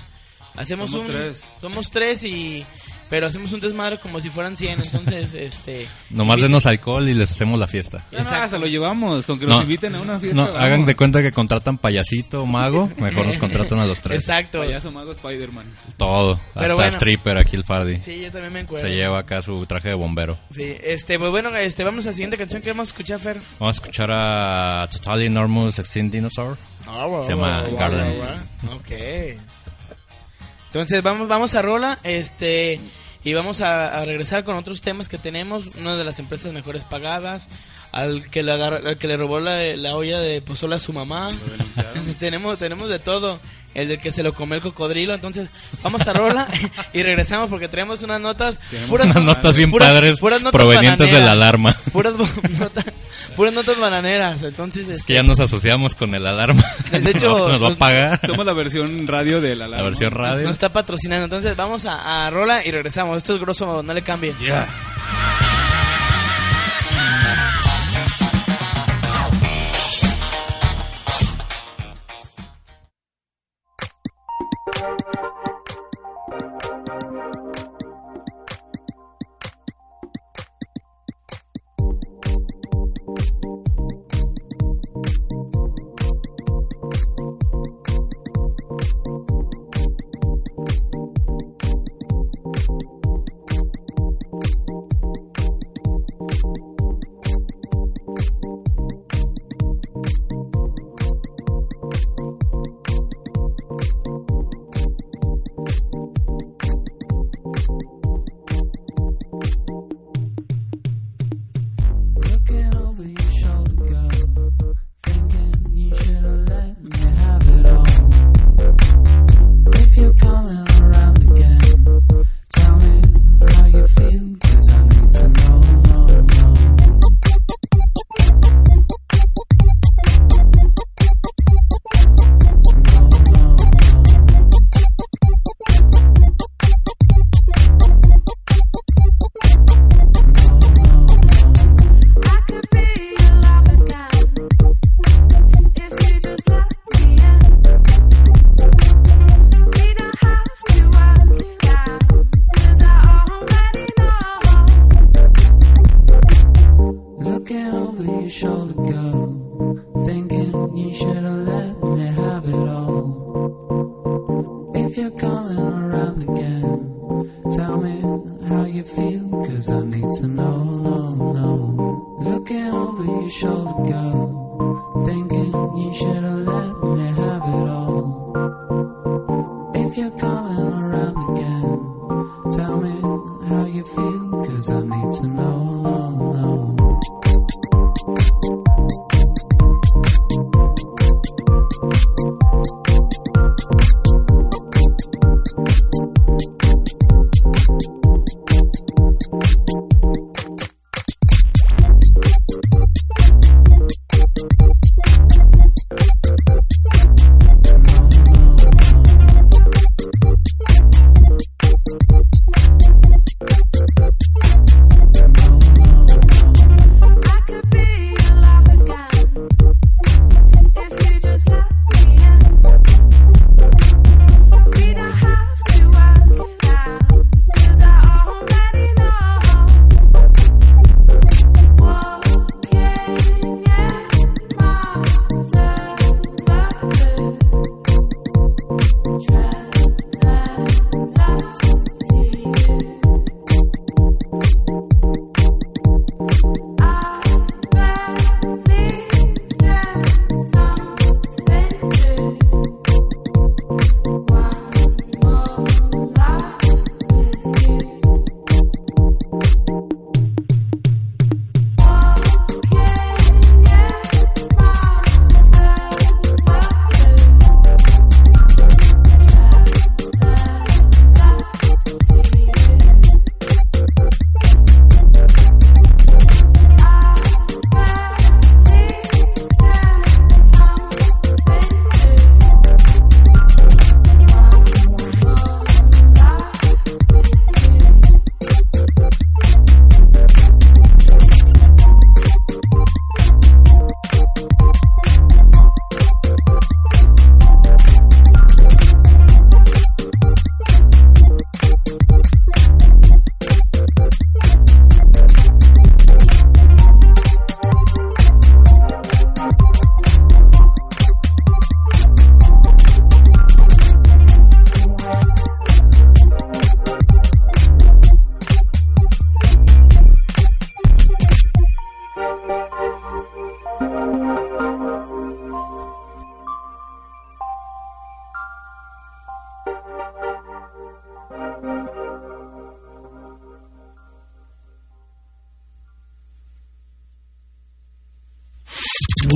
[0.55, 1.49] Hacemos somos un tres.
[1.61, 2.65] somos tres y
[3.09, 5.87] pero hacemos un desmadre como si fueran 100, entonces, este...
[6.09, 8.03] Nomás denos alcohol y les hacemos la fiesta.
[8.11, 10.41] No, no, hasta lo llevamos, con que nos inviten a una fiesta.
[10.41, 14.21] No, hagan de cuenta que contratan payasito, mago, mejor nos contratan a los tres.
[14.21, 14.59] Exacto.
[14.59, 15.65] Payaso, mago, Spider-Man.
[15.97, 17.99] Todo, hasta stripper aquí el Fardi.
[18.03, 18.87] Sí, yo también me acuerdo.
[18.87, 20.37] Se lleva acá su traje de bombero.
[20.51, 23.37] Sí, este, pues bueno, este, vamos a la siguiente canción que vamos a escuchar, Fer.
[23.59, 26.57] Vamos a escuchar a Totally Enormous Extinct Dinosaur.
[26.87, 28.19] Ah, wow, Se llama Garden.
[28.73, 28.91] Ok.
[30.69, 32.79] Entonces vamos, vamos a rola, este...
[33.21, 35.75] Y vamos a, regresar con otros temas que tenemos.
[35.75, 37.49] Una de las empresas mejores pagadas.
[37.91, 41.29] Al que le, al que le robó la, la olla de pozola a su mamá.
[42.19, 43.39] tenemos, tenemos de todo
[43.75, 45.13] el del que se lo comió el cocodrilo.
[45.13, 45.49] Entonces,
[45.83, 46.47] vamos a rola
[46.93, 48.59] y regresamos porque tenemos unas notas.
[48.87, 50.19] Puras, unas notas bien padres
[50.51, 51.75] provenientes de la alarma.
[51.91, 52.13] Puras,
[53.35, 54.41] puras notas bananeras.
[54.43, 56.63] Entonces, es que ya este, nos asociamos con el alarma.
[56.91, 58.19] De hecho, nos, va a pagar.
[58.25, 59.83] Somos la versión radio de la alarma.
[59.83, 60.43] La versión radio.
[60.43, 61.25] Nos está patrocinando.
[61.25, 63.17] Entonces, vamos a, a rola y regresamos.
[63.17, 64.35] Esto es grosso, no le cambien.
[64.39, 64.67] Ya.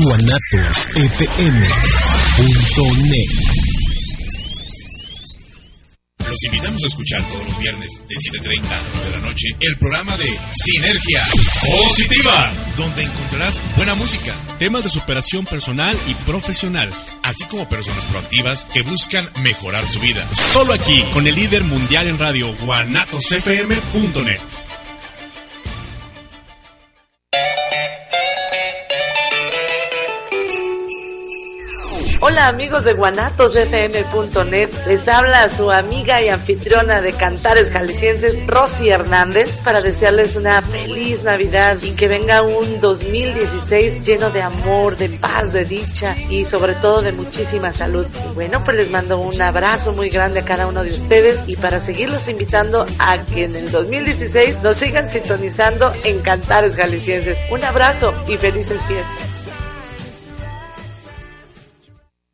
[0.03, 1.33] guanatosfm.net.
[6.29, 8.63] Los invitamos a escuchar todos los viernes de 7.30
[9.05, 11.23] de la noche el programa de Sinergia
[11.61, 16.89] Positiva, donde encontrarás buena música, temas de superación personal y profesional,
[17.23, 20.27] así como personas proactivas que buscan mejorar su vida.
[20.33, 24.41] Solo aquí, con el líder mundial en radio, guanatosfm.net.
[32.25, 39.57] Hola amigos de guanatosfm.net, les habla su amiga y anfitriona de Cantares Jaliscienses, Rosy Hernández,
[39.57, 45.51] para desearles una feliz Navidad y que venga un 2016 lleno de amor, de paz,
[45.51, 48.07] de dicha y sobre todo de muchísima salud.
[48.31, 51.57] Y bueno, pues les mando un abrazo muy grande a cada uno de ustedes y
[51.57, 57.37] para seguirlos invitando a que en el 2016 nos sigan sintonizando en Cantares Jaliscienses.
[57.51, 59.22] Un abrazo y felices fiestas.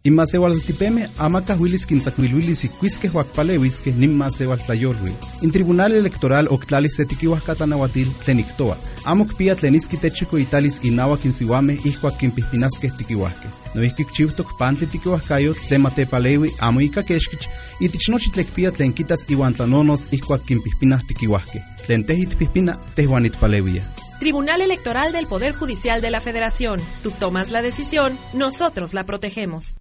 [0.10, 5.14] Inmasewaltipeme amacahwilis quinzacuiluilis y cuisque huacpalewis que nimmasewal tlayorwil.
[5.44, 8.78] In Tribunal Electoral octlalis setiquihuascatanahuatil tlenictoa.
[9.06, 13.50] Amok pia tleniski techico italis inawa quinsihuame ihcuac quinpihpinasque tiquihuasque.
[13.76, 17.46] Noihkik chiutok pantli tiquihuascayo temate palewi amo ika kexkich
[17.80, 21.62] y tichnochi tlekpia tlen quitas iwan tlanonos ihcuac quinpihpinah tiquihuasque.
[21.86, 23.84] Tlen tehit pihpina tehuanit palewia.
[24.20, 26.82] Tribunal Electoral del Poder Judicial de la Federación.
[27.04, 29.76] Tú tomas la decisión, nosotros la protegemos.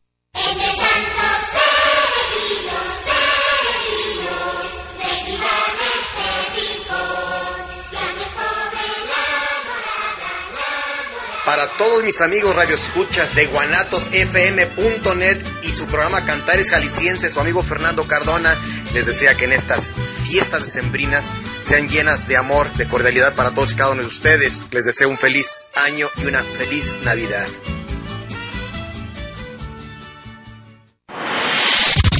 [11.48, 18.06] Para todos mis amigos radioescuchas de guanatosfm.net y su programa Cantares Jaliscienses, su amigo Fernando
[18.06, 18.54] Cardona,
[18.92, 23.72] les desea que en estas fiestas decembrinas sean llenas de amor, de cordialidad para todos
[23.72, 24.66] y cada uno de ustedes.
[24.72, 27.48] Les deseo un feliz año y una feliz Navidad.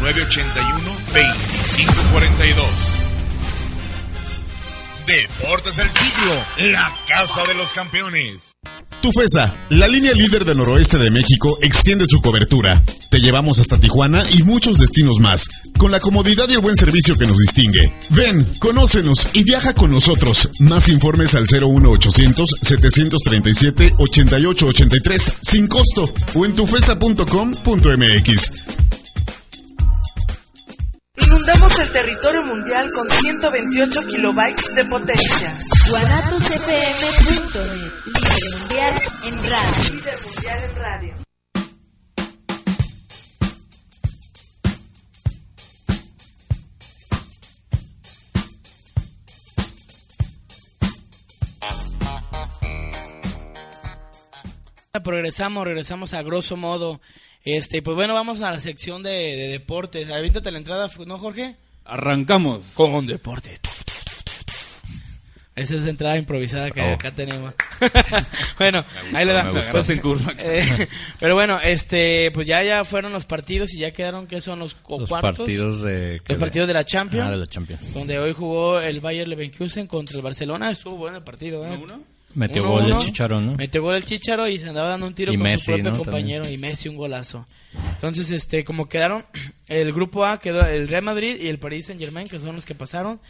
[0.00, 0.80] 981
[1.12, 2.94] 2542
[5.06, 6.34] Deportes el Siglo,
[6.72, 8.56] la casa de los campeones.
[9.02, 12.82] Tufesa, la línea líder del noroeste de México, extiende su cobertura.
[13.10, 15.46] Te llevamos hasta Tijuana y muchos destinos más,
[15.76, 17.82] con la comodidad y el buen servicio que nos distingue.
[18.10, 20.48] Ven, conócenos y viaja con nosotros.
[20.60, 28.52] Más informes al 01800 737 8883 sin costo o en tufesa.com.mx.
[31.80, 35.60] El territorio mundial con 128 kilobytes de potencia.
[35.90, 38.94] GuanatosCPM.net Líder mundial
[39.24, 39.92] en radio.
[39.92, 41.14] Líder mundial en radio.
[55.02, 57.00] Progresamos, regresamos a grosso modo.
[57.44, 60.08] Este, pues bueno, vamos a la sección de, de deportes.
[60.10, 61.56] Avíntate la entrada, ¿no, Jorge?
[61.84, 62.64] Arrancamos.
[62.74, 63.60] Con deporte.
[65.56, 66.94] Esa es la entrada improvisada que Oh.
[66.94, 67.54] acá tenemos.
[68.58, 69.52] bueno, ahí le da.
[70.38, 70.88] eh,
[71.20, 74.76] pero bueno, este, pues ya ya fueron los partidos y ya quedaron que son los,
[74.88, 75.38] Los cuartos.
[75.38, 76.20] partidos de...
[76.26, 77.28] Los partidos de la Champions.
[77.28, 77.94] Ah, de la Champions.
[77.94, 80.72] Donde hoy jugó el Bayer Leverkusen contra el Barcelona.
[80.72, 81.78] Estuvo bueno el partido, ¿eh?
[82.34, 83.00] Metió Uno, gol el uno.
[83.00, 83.54] Chicharo, ¿no?
[83.56, 85.90] Metió gol el Chicharo y se andaba dando un tiro Y con Messi, su propio
[85.90, 85.98] ¿no?
[85.98, 86.48] compañero.
[86.48, 87.46] Y Messi un golazo.
[87.92, 89.24] Entonces, este, como quedaron,
[89.68, 92.64] el grupo A quedó el Real Madrid y el Paris Saint Germain, que son los
[92.64, 93.20] que pasaron.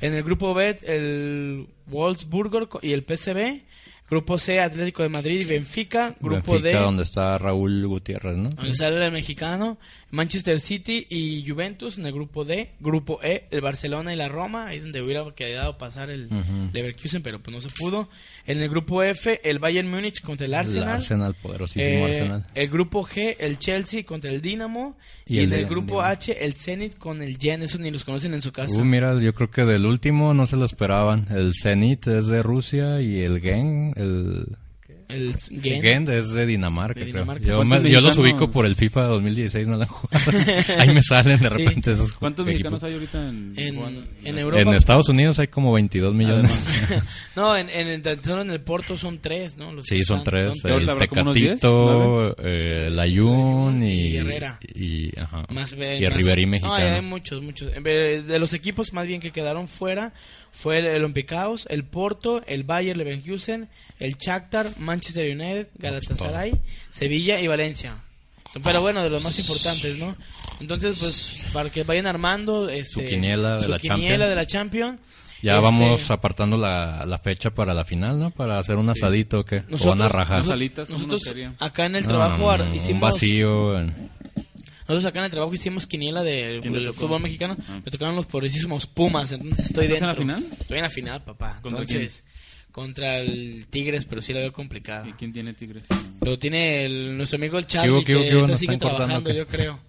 [0.00, 3.62] En el grupo B, el Wolfsburgo y el PSV.
[4.10, 6.14] Grupo C, Atlético de Madrid y Benfica.
[6.20, 8.50] Grupo Benfica, D, donde está Raúl Gutiérrez, ¿no?
[8.50, 9.78] Donde sale el mexicano.
[10.12, 12.72] Manchester City y Juventus en el grupo D.
[12.80, 14.66] Grupo E, el Barcelona y la Roma.
[14.66, 16.28] Ahí donde hubiera quedado pasar el
[16.74, 18.10] Leverkusen, pero pues no se pudo.
[18.46, 20.82] En el grupo F, el Bayern Múnich contra el Arsenal.
[20.82, 22.46] El Arsenal, poderosísimo eh, Arsenal.
[22.54, 24.98] El grupo G, el Chelsea contra el Dinamo.
[25.26, 27.62] Y, en el, grupo H, el Zenit con el Gen.
[27.62, 28.78] Esos ni los conocen en su casa.
[28.78, 31.26] Uh, mira, yo creo que del último no se lo esperaban.
[31.30, 34.58] El Zenit es de Rusia y el Gen, el
[35.12, 35.34] el
[35.82, 36.08] Gent.
[36.08, 37.38] es de Dinamarca, creo.
[37.80, 39.88] Yo, los ubico por el FIFA 2016, no la
[40.78, 44.60] Ahí me salen de repente esos ¿Cuántos mexicanos hay ahorita en, en, Europa?
[44.60, 46.62] En Estados Unidos hay como 22 millones.
[47.36, 49.70] no, en, en, en, el Porto son tres, ¿no?
[49.82, 50.62] sí, son tres.
[50.64, 54.58] el Tecatito, eh, el Ayun y, Herrera.
[54.74, 56.78] Y, ajá, más, y el Riverí mexicano.
[56.78, 57.72] No, hay muchos, muchos.
[57.72, 60.12] De los equipos más bien que quedaron fuera
[60.52, 61.14] fue el, el
[61.68, 66.52] el Porto, el Bayer Leverkusen, el Shakhtar, Manchester United, Galatasaray,
[66.90, 67.96] Sevilla y Valencia.
[68.62, 70.14] Pero bueno, de los más importantes, ¿no?
[70.60, 75.00] Entonces, pues, para que vayan armando este, su quiniela de, la, quiniela de la Champions.
[75.42, 78.30] Ya este, vamos apartando la, la, fecha para la final, ¿no?
[78.30, 80.44] Para hacer un asadito que o van a rajar.
[80.44, 81.22] Nosotros,
[81.58, 82.92] acá en el trabajo hicimos...
[82.92, 83.80] Un vacío.
[84.92, 87.56] Nosotros acá en el trabajo hicimos quiniela de, fútbol mexicano.
[87.66, 87.80] Ah.
[87.82, 90.04] Me tocaron los pobrecísimos Pumas, entonces estoy dentro.
[90.04, 90.46] en la final?
[90.60, 91.60] Estoy en la final, papá.
[91.64, 92.24] Entonces,
[92.70, 95.08] contra el Tigres, pero sí la veo complicada.
[95.08, 95.84] ¿Y quién tiene Tigres?
[96.20, 99.80] Lo tiene el, nuestro amigo el Charlie, que está sigue trabajando, yo creo.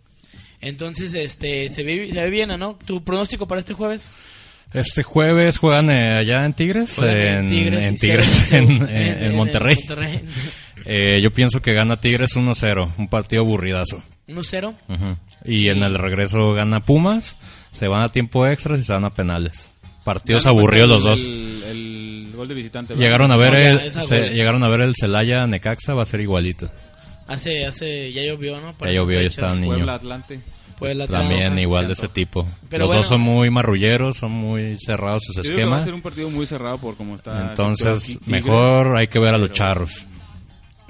[0.61, 2.79] Entonces, este, se ve, se ve bien, ¿no?
[2.85, 4.09] ¿Tu pronóstico para este jueves?
[4.73, 9.75] Este jueves juegan eh, allá en Tigres, en, Tigres, en, Tigres, en, Monterrey.
[10.85, 14.01] eh, yo pienso que gana Tigres 1-0, un partido aburridazo.
[14.27, 14.75] 1-0.
[15.45, 17.35] Y en el regreso gana Pumas,
[17.71, 19.67] se van a tiempo extras y se van a penales.
[20.03, 21.23] Partidos aburridos los dos.
[21.23, 22.95] El, gol de visitante.
[22.95, 26.69] Llegaron a ver el, llegaron a ver el Celaya Necaxa, va a ser igualito.
[27.27, 28.75] Hace, hace, ya llovió, ¿no?
[28.81, 29.75] ya llovió, ya estaba niño.
[29.75, 30.41] Puebla Atlante.
[31.09, 32.47] También igual de ese tipo.
[32.69, 35.79] Los dos son muy marrulleros, son muy cerrados sus esquemas.
[35.79, 37.49] Va a ser un partido muy cerrado por cómo está.
[37.49, 40.05] Entonces, mejor hay que ver a los charros.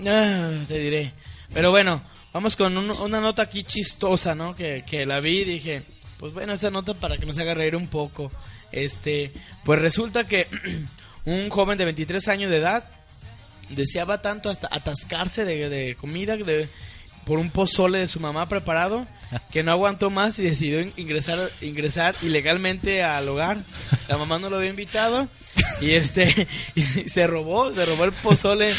[0.06, 1.14] Ah, te diré.
[1.54, 2.02] Pero bueno,
[2.34, 4.56] vamos con una nota aquí chistosa, ¿no?
[4.56, 5.84] Que, que la vi y dije,
[6.18, 8.32] pues bueno, esa nota para que nos haga reír un poco.
[8.72, 9.32] Este,
[9.64, 10.48] pues resulta que
[11.26, 12.86] un joven de 23 años de edad
[13.70, 16.68] deseaba tanto hasta atascarse de, de comida de,
[17.26, 19.08] por un pozole de su mamá preparado
[19.52, 23.58] que no aguantó más y decidió ingresar ingresar ilegalmente al hogar.
[24.08, 25.28] La mamá no lo había invitado
[25.82, 28.74] y este y se robó, se robó el pozole,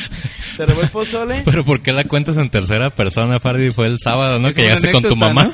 [0.54, 1.42] se robó el pozole.
[1.44, 3.70] Pero ¿por qué la cuentas en tercera persona, Fardi?
[3.70, 4.52] Fue el sábado, ¿no?
[4.52, 5.50] Que llegaste con tu mamá.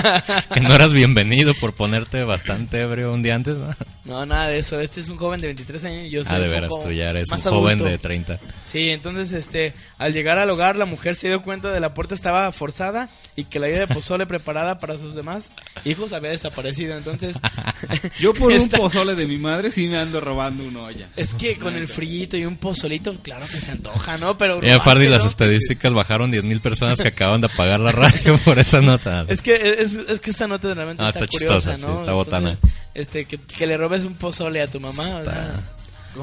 [0.54, 3.68] que no eras bienvenido por ponerte bastante ebrio un día antes, ¿no?
[4.10, 4.80] No, nada de eso.
[4.80, 7.10] Este es un joven de 23 años y yo soy Ah, de veras, tú ya
[7.10, 8.40] eres un joven de 30.
[8.70, 12.16] Sí, entonces este al llegar al hogar la mujer se dio cuenta de la puerta
[12.16, 15.52] estaba forzada y que la idea de pozole preparada para sus demás
[15.84, 16.98] hijos había desaparecido.
[16.98, 17.36] Entonces,
[18.18, 21.08] yo por un pozole de mi madre sí me ando robando una olla.
[21.14, 24.36] Es que con el frillito y un pozolito, claro que se antoja, ¿no?
[24.36, 28.58] Pero ya Fardi, las estadísticas bajaron 10.000 personas que acaban de apagar la radio por
[28.58, 29.24] esa nota.
[29.28, 32.00] Es que es, es que esta nota realmente ah, está, curiosa, ¿no?
[32.00, 32.58] está botana.
[32.94, 35.22] Este que, que, le robes un pozole a tu mamá,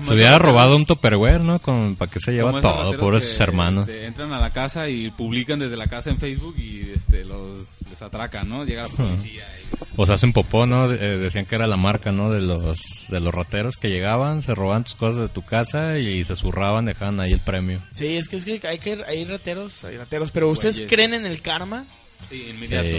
[0.06, 1.60] se hubiera robado un topperware, ¿no?
[1.60, 2.98] Con, ¿Para qué se lleva todo?
[2.98, 3.88] Por esos hermanos.
[3.88, 8.02] entran a la casa y publican desde la casa en Facebook y este, los les
[8.02, 8.66] atracan, ¿no?
[8.66, 9.48] Llega la policía.
[9.96, 10.92] O se hacen popó, ¿no?
[10.92, 12.32] Eh, decían que era la marca, ¿no?
[12.32, 16.24] De los, de los rateros que llegaban, se robaban tus cosas de tu casa y,
[16.24, 17.80] se zurraban, dejaban ahí el premio.
[17.94, 20.32] Sí, es que, es que hay, que, hay rateros, hay rateros.
[20.32, 21.86] Pero ¿ustedes creen en el karma?
[22.30, 22.98] Sí, inmediato.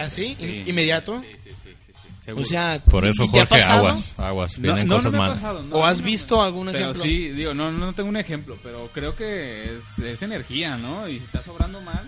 [0.00, 0.36] ¿Ah, sí?
[0.66, 1.22] ¿Inmediato?
[2.34, 5.40] O sea, por eso Jorge, aguas, aguas, vienen cosas malas.
[5.70, 7.02] ¿O has visto algún pero ejemplo?
[7.02, 11.08] sí, digo, no, no tengo un ejemplo, pero creo que es, energía, ¿no?
[11.08, 12.04] Y si estás sobrando mal,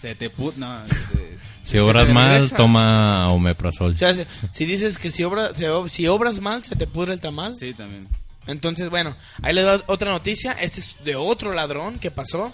[0.00, 0.82] se te put, no,
[1.62, 3.92] si obras mal, toma omeprazol.
[3.92, 5.50] O sea, si, dices que si, obra,
[5.88, 7.54] si obras mal, se te pudre el tamal.
[7.58, 8.08] Sí, también.
[8.46, 10.52] Entonces, bueno, ahí le doy otra noticia.
[10.52, 12.52] Este es de otro ladrón que pasó.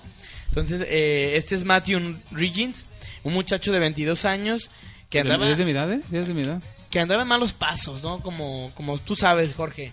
[0.48, 2.86] Entonces, eh, este es Matthew Riggins,
[3.22, 4.70] un muchacho de 22 años
[5.08, 5.48] que andaba...
[5.48, 6.00] ¿Es de mi edad, eh?
[6.10, 6.60] ¿Es de mi edad?
[6.96, 8.20] Que andaba en malos pasos, ¿no?
[8.20, 9.92] Como, como tú sabes, Jorge.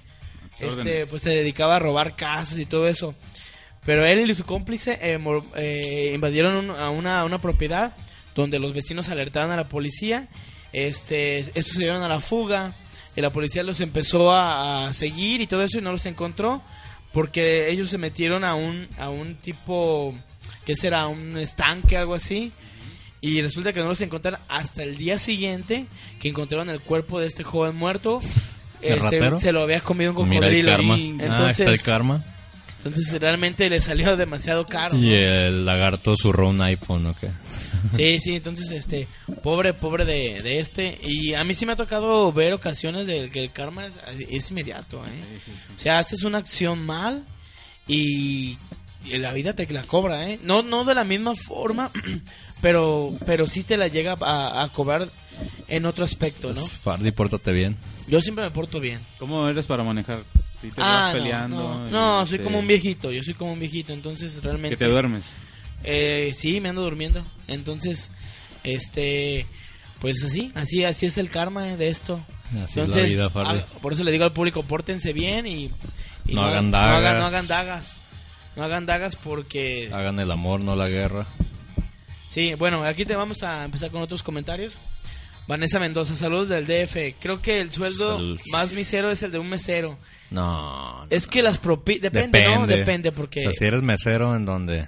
[0.58, 3.14] Este, pues se dedicaba a robar casas y todo eso.
[3.86, 5.20] Pero él y su cómplice eh,
[5.58, 7.94] eh, invadieron a, una, una, propiedad
[8.36, 10.30] donde los vecinos alertaban a la policía.
[10.72, 12.74] Este, estos se dieron a la fuga.
[13.18, 16.62] Y la policía los empezó a, seguir y todo eso y no los encontró.
[17.12, 20.16] Porque ellos se metieron a un, a un tipo,
[20.66, 21.08] ¿qué será?
[21.08, 22.54] Un estanque, algo así
[23.24, 25.86] y resulta que no los encontraron hasta el día siguiente
[26.20, 28.20] que encontraron el cuerpo de este joven muerto.
[28.82, 30.50] Este, se lo había comido un cocodrilo.
[30.50, 30.96] Mira el karma.
[30.96, 32.26] Ah, Entonces, está el karma.
[32.84, 34.98] Entonces realmente le salió demasiado caro.
[34.98, 37.18] Y el lagarto zurró un iPhone, ¿ok?
[37.96, 39.08] Sí, sí, entonces este,
[39.42, 41.00] pobre, pobre de, de este.
[41.02, 43.86] Y a mí sí me ha tocado ver ocasiones de que el karma
[44.30, 45.40] es, inmediato, ¿eh?
[45.78, 47.24] O sea, haces una acción mal
[47.88, 48.58] y,
[49.06, 50.40] la vida te la cobra, ¿eh?
[50.44, 51.90] No, no de la misma forma,
[52.64, 55.10] pero, pero sí te la llega a, cobrar
[55.68, 56.62] en otro aspecto, ¿no?
[56.62, 57.76] Pues, Fardi, pórtate bien.
[58.08, 59.02] Yo siempre me porto bien.
[59.20, 60.24] ¿Cómo eres para manejar?
[60.62, 61.90] te ah, peleando.
[61.92, 64.78] No, soy como un viejito, yo soy como un viejito, entonces realmente...
[64.78, 65.34] ¿Que te duermes?
[65.84, 67.22] Eh, sí, me ando durmiendo.
[67.50, 68.12] Entonces,
[68.64, 69.46] este,
[70.00, 72.26] pues así, así, así es el karma de esto.
[72.54, 73.18] Entonces,
[73.82, 75.70] por eso le digo al público, pórtense bien y,
[76.28, 77.20] no, hagan dagas.
[77.20, 78.02] No hagan, dagas.
[78.56, 79.90] No hagan dagas porque...
[79.92, 81.28] Hagan el amor, no la guerra.
[82.34, 84.76] Sí, bueno, aquí te vamos a empezar con otros comentarios.
[85.48, 87.16] Vanessa Mendoza, saludos del DF.
[87.20, 88.18] Creo que el sueldo
[88.52, 89.98] más misero es el de un mesero.
[90.32, 91.06] No.
[91.12, 92.02] es que las propinas...
[92.02, 92.66] Depende, ¿no?
[92.66, 93.52] Depende porque...
[93.52, 94.88] si eres mesero, ¿en donde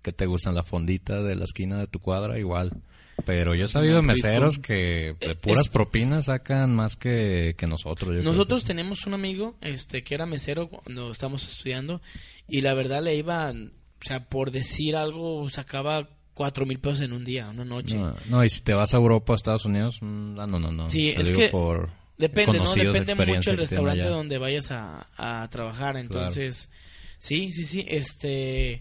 [0.00, 2.72] que te gustan la fondita de la esquina de tu cuadra, igual.
[3.26, 8.22] Pero yo he sabido meseros que de puras propinas sacan más que, nosotros.
[8.22, 12.00] nosotros tenemos un amigo este que era mesero cuando estábamos estudiando
[12.48, 16.08] y la verdad le iba, o sea, por decir algo, sacaba
[16.40, 18.00] cuatro mil pesos en un día, una noche.
[18.30, 20.88] No, y si te vas a Europa, a Estados Unidos, mm, no, no, no.
[20.88, 21.52] Sí, es que
[22.16, 22.74] depende, ¿no?
[22.74, 26.70] Depende mucho el restaurante donde vayas a, a trabajar, entonces,
[27.18, 28.80] sí, sí, sí, este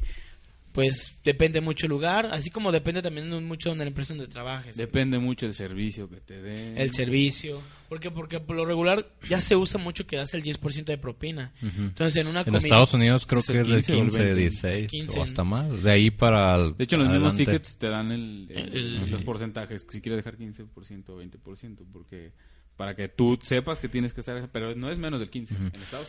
[0.71, 4.77] pues depende mucho el lugar, así como depende también mucho de la empresa donde trabajes.
[4.77, 6.77] Depende mucho el servicio que te den.
[6.77, 10.85] El servicio, porque porque por lo regular ya se usa mucho que das el 10%
[10.85, 11.53] de propina.
[11.61, 15.83] Entonces en una En Estados Unidos creo que es del 15, 16 o hasta más.
[15.83, 20.23] De ahí para De hecho, los mismos tickets te dan el, los porcentajes, si quieres
[20.23, 22.31] dejar 15% o 20%, porque
[22.79, 25.53] para que tú sepas que tienes que estar, pero no es menos del 15.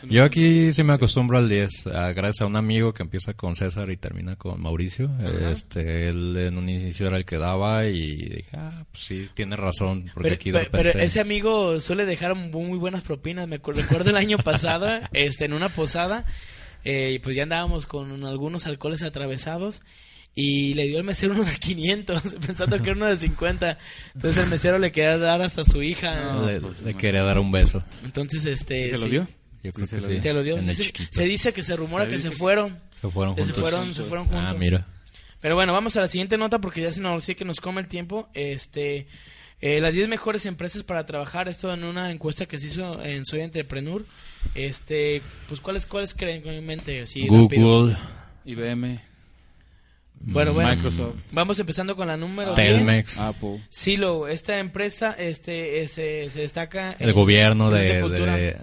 [0.08, 1.68] Yo aquí sí me acostumbro al 10,
[2.14, 5.10] gracias a un amigo que empieza con César y termina con Mauricio.
[5.50, 9.56] Este, él en un inicio era el que daba y dije, ah, pues sí, tiene
[9.56, 10.12] razón.
[10.14, 13.48] Porque pero, aquí pero, ese amigo suele dejar muy, buenas propinas.
[13.48, 16.24] Me recuerdo el año pasado, este, en una posada,
[16.84, 19.82] eh, pues ya andábamos con algunos alcoholes atravesados
[20.34, 23.78] y le dio el mesero uno de 500, pensando que era uno de 50.
[24.14, 26.34] Entonces el mesero le quería dar hasta a su hija.
[26.46, 27.82] le, pues, quería dar un beso.
[28.04, 28.88] Entonces, este...
[28.88, 29.26] ¿Se lo dio?
[29.62, 30.20] Yo creo que sí.
[30.20, 30.56] Se lo dio.
[31.10, 32.78] Se, dice que se rumora que se fueron.
[33.00, 33.54] Se fueron juntos.
[33.54, 34.44] Se fueron, se fueron juntos.
[34.46, 34.86] Ah, mira.
[35.40, 37.80] Pero bueno, vamos a la siguiente nota porque ya se nos sí que nos come
[37.80, 38.28] el tiempo.
[38.34, 39.06] Este...
[39.62, 43.26] Eh, las 10 mejores empresas para trabajar, esto en una encuesta que se hizo en
[43.26, 44.02] Soy Entrepreneur.
[44.54, 47.04] Este, pues ¿cuáles cuáles creen en mente?
[47.28, 47.94] Google,
[48.46, 48.98] IBM,
[50.20, 50.70] bueno, bueno.
[50.70, 51.16] Microsoft.
[51.32, 53.18] Vamos empezando con la número Telmex.
[53.18, 53.62] Apple.
[53.70, 58.56] Silo, esta empresa este se, se destaca el gobierno de, de,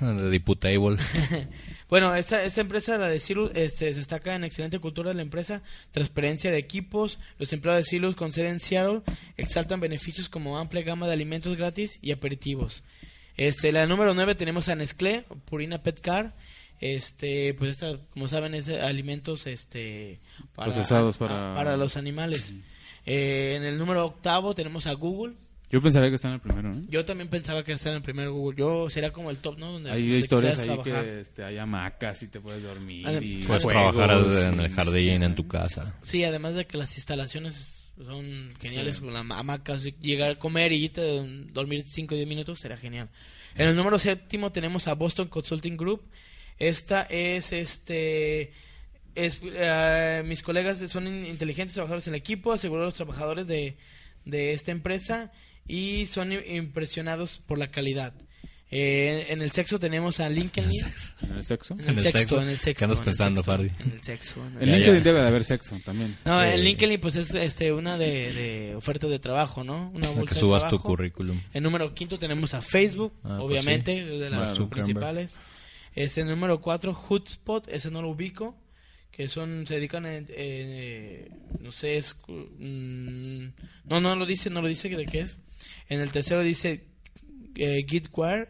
[0.00, 0.98] de, Diputable.
[1.88, 5.22] bueno, esta, esta empresa, la de Silo, este, se destaca en excelente cultura de la
[5.22, 9.02] empresa, transparencia de equipos, los empleados de Silo con sede en Seattle
[9.36, 12.82] exaltan beneficios como amplia gama de alimentos gratis y aperitivos.
[13.36, 16.34] Este, la número 9 tenemos a Nestlé, Purina Petcar,
[16.80, 20.20] este pues esta, como saben es alimentos este
[20.54, 22.54] procesados para, para los animales.
[23.04, 25.34] Eh, en el número octavo tenemos a Google.
[25.68, 26.80] Yo pensaría que está en el primero ¿no?
[26.88, 28.56] yo también pensaba que está en el primero Google.
[28.58, 32.28] Yo sería como el top no donde hay historias ahí que este, hay hamacas y
[32.28, 35.94] te puedes dormir y puedes trabajar en el jardín en tu casa.
[36.02, 40.88] Sí además de que las instalaciones son geniales con las hamacas llegar a comer y
[41.52, 43.08] dormir 5 o 10 minutos será genial.
[43.56, 46.02] En el número séptimo tenemos a Boston Consulting Group
[46.58, 48.52] esta es este
[49.14, 53.76] es, eh, mis colegas son inteligentes trabajadores en el equipo, asegurar a los trabajadores de,
[54.24, 55.32] de esta empresa
[55.66, 58.14] y son impresionados por la calidad.
[58.68, 60.68] Eh, en el sexo tenemos a LinkedIn.
[61.22, 61.74] ¿En el sexo?
[61.78, 62.78] En el, sexo, en el sexo.
[62.78, 63.70] ¿Qué andas pensando, Fardi?
[63.78, 64.44] En el sexo.
[64.60, 66.18] En, LinkedIn debe de haber sexo también.
[66.24, 69.90] No, en LinkedIn pues es este una de, de oferta de trabajo, ¿no?
[69.94, 71.40] Una bolsa que subas tu currículum.
[71.54, 75.36] En número quinto tenemos a Facebook, ah, pues obviamente, de las principales.
[75.96, 78.54] Este número 4, Hootspot, ese no lo ubico,
[79.10, 83.46] que son, se dedican en, eh, no sé, es, mm,
[83.84, 85.38] no, no lo dice, no lo dice de qué es.
[85.88, 86.84] En el tercero dice
[87.54, 88.48] eh, Gitware,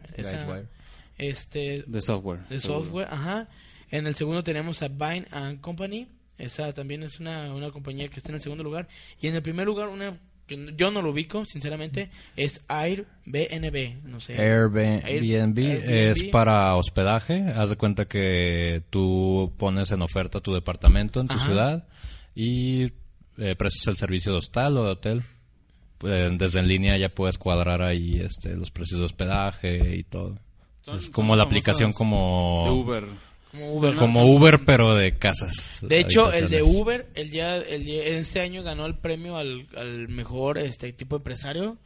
[1.17, 2.45] este, de software.
[2.49, 3.47] De software, ajá.
[3.89, 8.17] En el segundo tenemos a Bind and Company, esa también es una, una compañía que
[8.17, 8.89] está en el segundo lugar.
[9.21, 14.39] Y en el primer lugar, una yo no lo ubico, sinceramente, es Airbnb, no sé.
[14.39, 17.47] Airbnb, es para hospedaje.
[17.55, 21.87] Haz de cuenta que tú pones en oferta tu departamento en tu ciudad
[22.33, 22.85] y
[23.37, 25.23] eh, prestas el servicio de hostal o de hotel.
[26.03, 30.37] Eh, desde en línea ya puedes cuadrar ahí este, los precios de hospedaje y todo.
[30.95, 32.71] es como la aplicación como...
[32.71, 33.05] Uber.
[33.51, 35.79] Como Uber, pero de casas.
[35.81, 39.67] De hecho, el de Uber, el día, el este año ganó el premio al,
[40.09, 41.77] mejor este tipo de empresario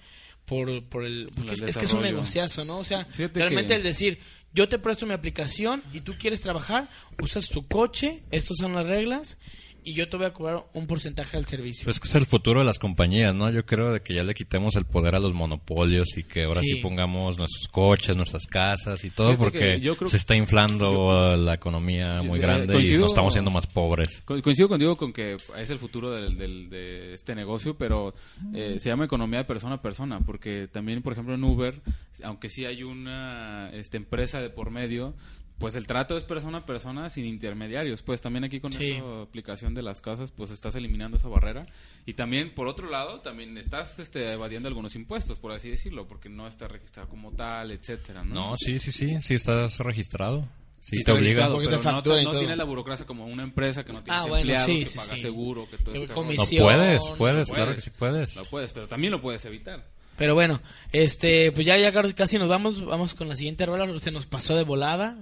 [0.45, 1.29] por, por el...
[1.49, 2.79] es, que es un negociazo, ¿no?
[2.79, 4.19] O sea, realmente el decir,
[4.53, 6.87] yo te presto mi aplicación y tú quieres trabajar,
[7.21, 9.37] usas tu coche, estas son las reglas
[9.83, 11.85] y yo te voy a cobrar un porcentaje del servicio.
[11.85, 13.49] Pues que es el futuro de las compañías, ¿no?
[13.49, 16.61] Yo creo de que ya le quitemos el poder a los monopolios y que ahora
[16.61, 22.39] sí, pongamos nuestros coches, nuestras casas y todo porque se está inflando la economía muy
[22.39, 24.21] grande y nos estamos siendo más pobres.
[24.25, 28.13] Coincido contigo con que es el futuro del, de este negocio, pero
[28.53, 31.81] eh, se llama economía de persona a persona porque también, por ejemplo, en Uber,
[32.23, 35.15] aunque sí hay una este, empresa de por medio,
[35.61, 38.01] pues el trato es persona a persona sin intermediarios.
[38.01, 41.65] Pues también aquí con esta aplicación de las casas, pues estás eliminando esa barrera.
[42.05, 46.27] Y también, por otro lado, también estás este, evadiendo algunos impuestos, por así decirlo, porque
[46.27, 48.33] no está registrado como tal, etcétera, ¿no?
[48.33, 50.49] No, sí, sí, sí, sí estás registrado.
[50.81, 51.47] Sí, te obliga.
[51.47, 55.17] Pero no, tiene la burocracia como una empresa que no tiene ah, empleados, que paga
[55.17, 58.35] seguro, que todo este No puedes, puedes, claro que sí puedes.
[58.35, 59.85] Lo puedes, pero también lo puedes evitar.
[60.21, 60.61] Pero bueno,
[60.91, 64.55] este, pues ya, ya casi nos vamos, vamos con la siguiente rola, se nos pasó
[64.55, 65.17] de volada,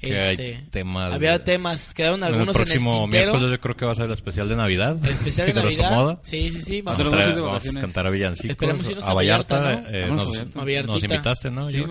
[0.00, 4.04] este, temas había temas, quedaron algunos el próximo miércoles yo creo que va a ser
[4.04, 4.96] el especial de Navidad.
[5.02, 6.20] El especial de Navidad.
[6.22, 6.80] Sí, sí, sí.
[6.80, 11.68] Vamos, a, cantar a villancicos, a Vallarta, eh, nos, invitaste, ¿no?
[11.68, 11.82] Sí.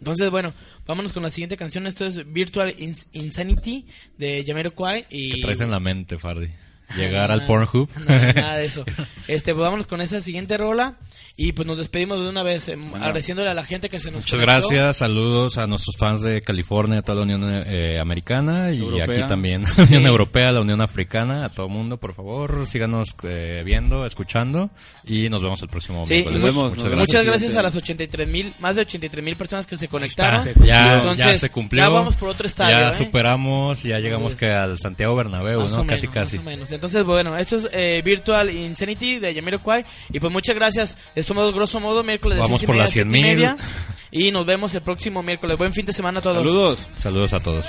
[0.00, 0.52] Entonces, bueno,
[0.88, 2.74] vámonos con la siguiente canción, esto es Virtual
[3.12, 3.86] Insanity
[4.18, 5.34] de Jamiroquai y...
[5.34, 6.48] ¿Qué traes en la mente, Fardi?
[6.96, 7.88] Llegar al Pornhub.
[8.06, 8.84] nada de eso.
[9.26, 10.96] Este, pues vámonos con esa siguiente rola.
[11.36, 14.20] Y pues nos despedimos de una vez, em, agradeciéndole a la gente que se nos
[14.20, 19.00] Muchas gracias, saludos a nuestros fans de California, a toda la Unión eh, Americana y
[19.00, 23.16] aquí también, la Unión Europea, la Unión Africana, a todo el mundo, por favor, síganos
[23.24, 24.70] eh, viendo, escuchando
[25.02, 26.70] y nos vemos el próximo sí, Nos vemos.
[26.70, 26.98] Muchas, gracias.
[26.98, 30.46] Muchas gracias a las 83 mil, más de 83 mil personas que se conectaron.
[30.64, 31.82] ya, ya se cumplió.
[31.82, 32.76] Ya vamos por otro estadio.
[32.76, 32.96] Ya ¿eh?
[32.96, 35.86] superamos, ya llegamos que al Santiago Bernabéu, ¿no?
[35.86, 36.38] casi, casi.
[36.74, 40.96] Entonces, bueno, esto es Virtual Insanity de Yamiro Kwai y pues muchas gracias.
[41.14, 43.48] Esto grosso modo, miércoles de Vamos por las 100 mil.
[44.10, 45.58] Y nos vemos el próximo miércoles.
[45.58, 46.36] Buen fin de semana a todos.
[46.36, 46.78] Saludos.
[46.96, 47.66] Saludos a todos.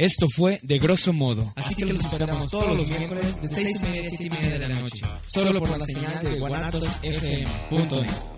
[0.00, 1.52] Esto fue de grosso modo.
[1.56, 4.58] Así, que los esperamos todos los miércoles de 6 y media a 7 y media
[4.58, 5.02] de la noche.
[5.26, 8.29] Solo por la señal de guanatosfm.net.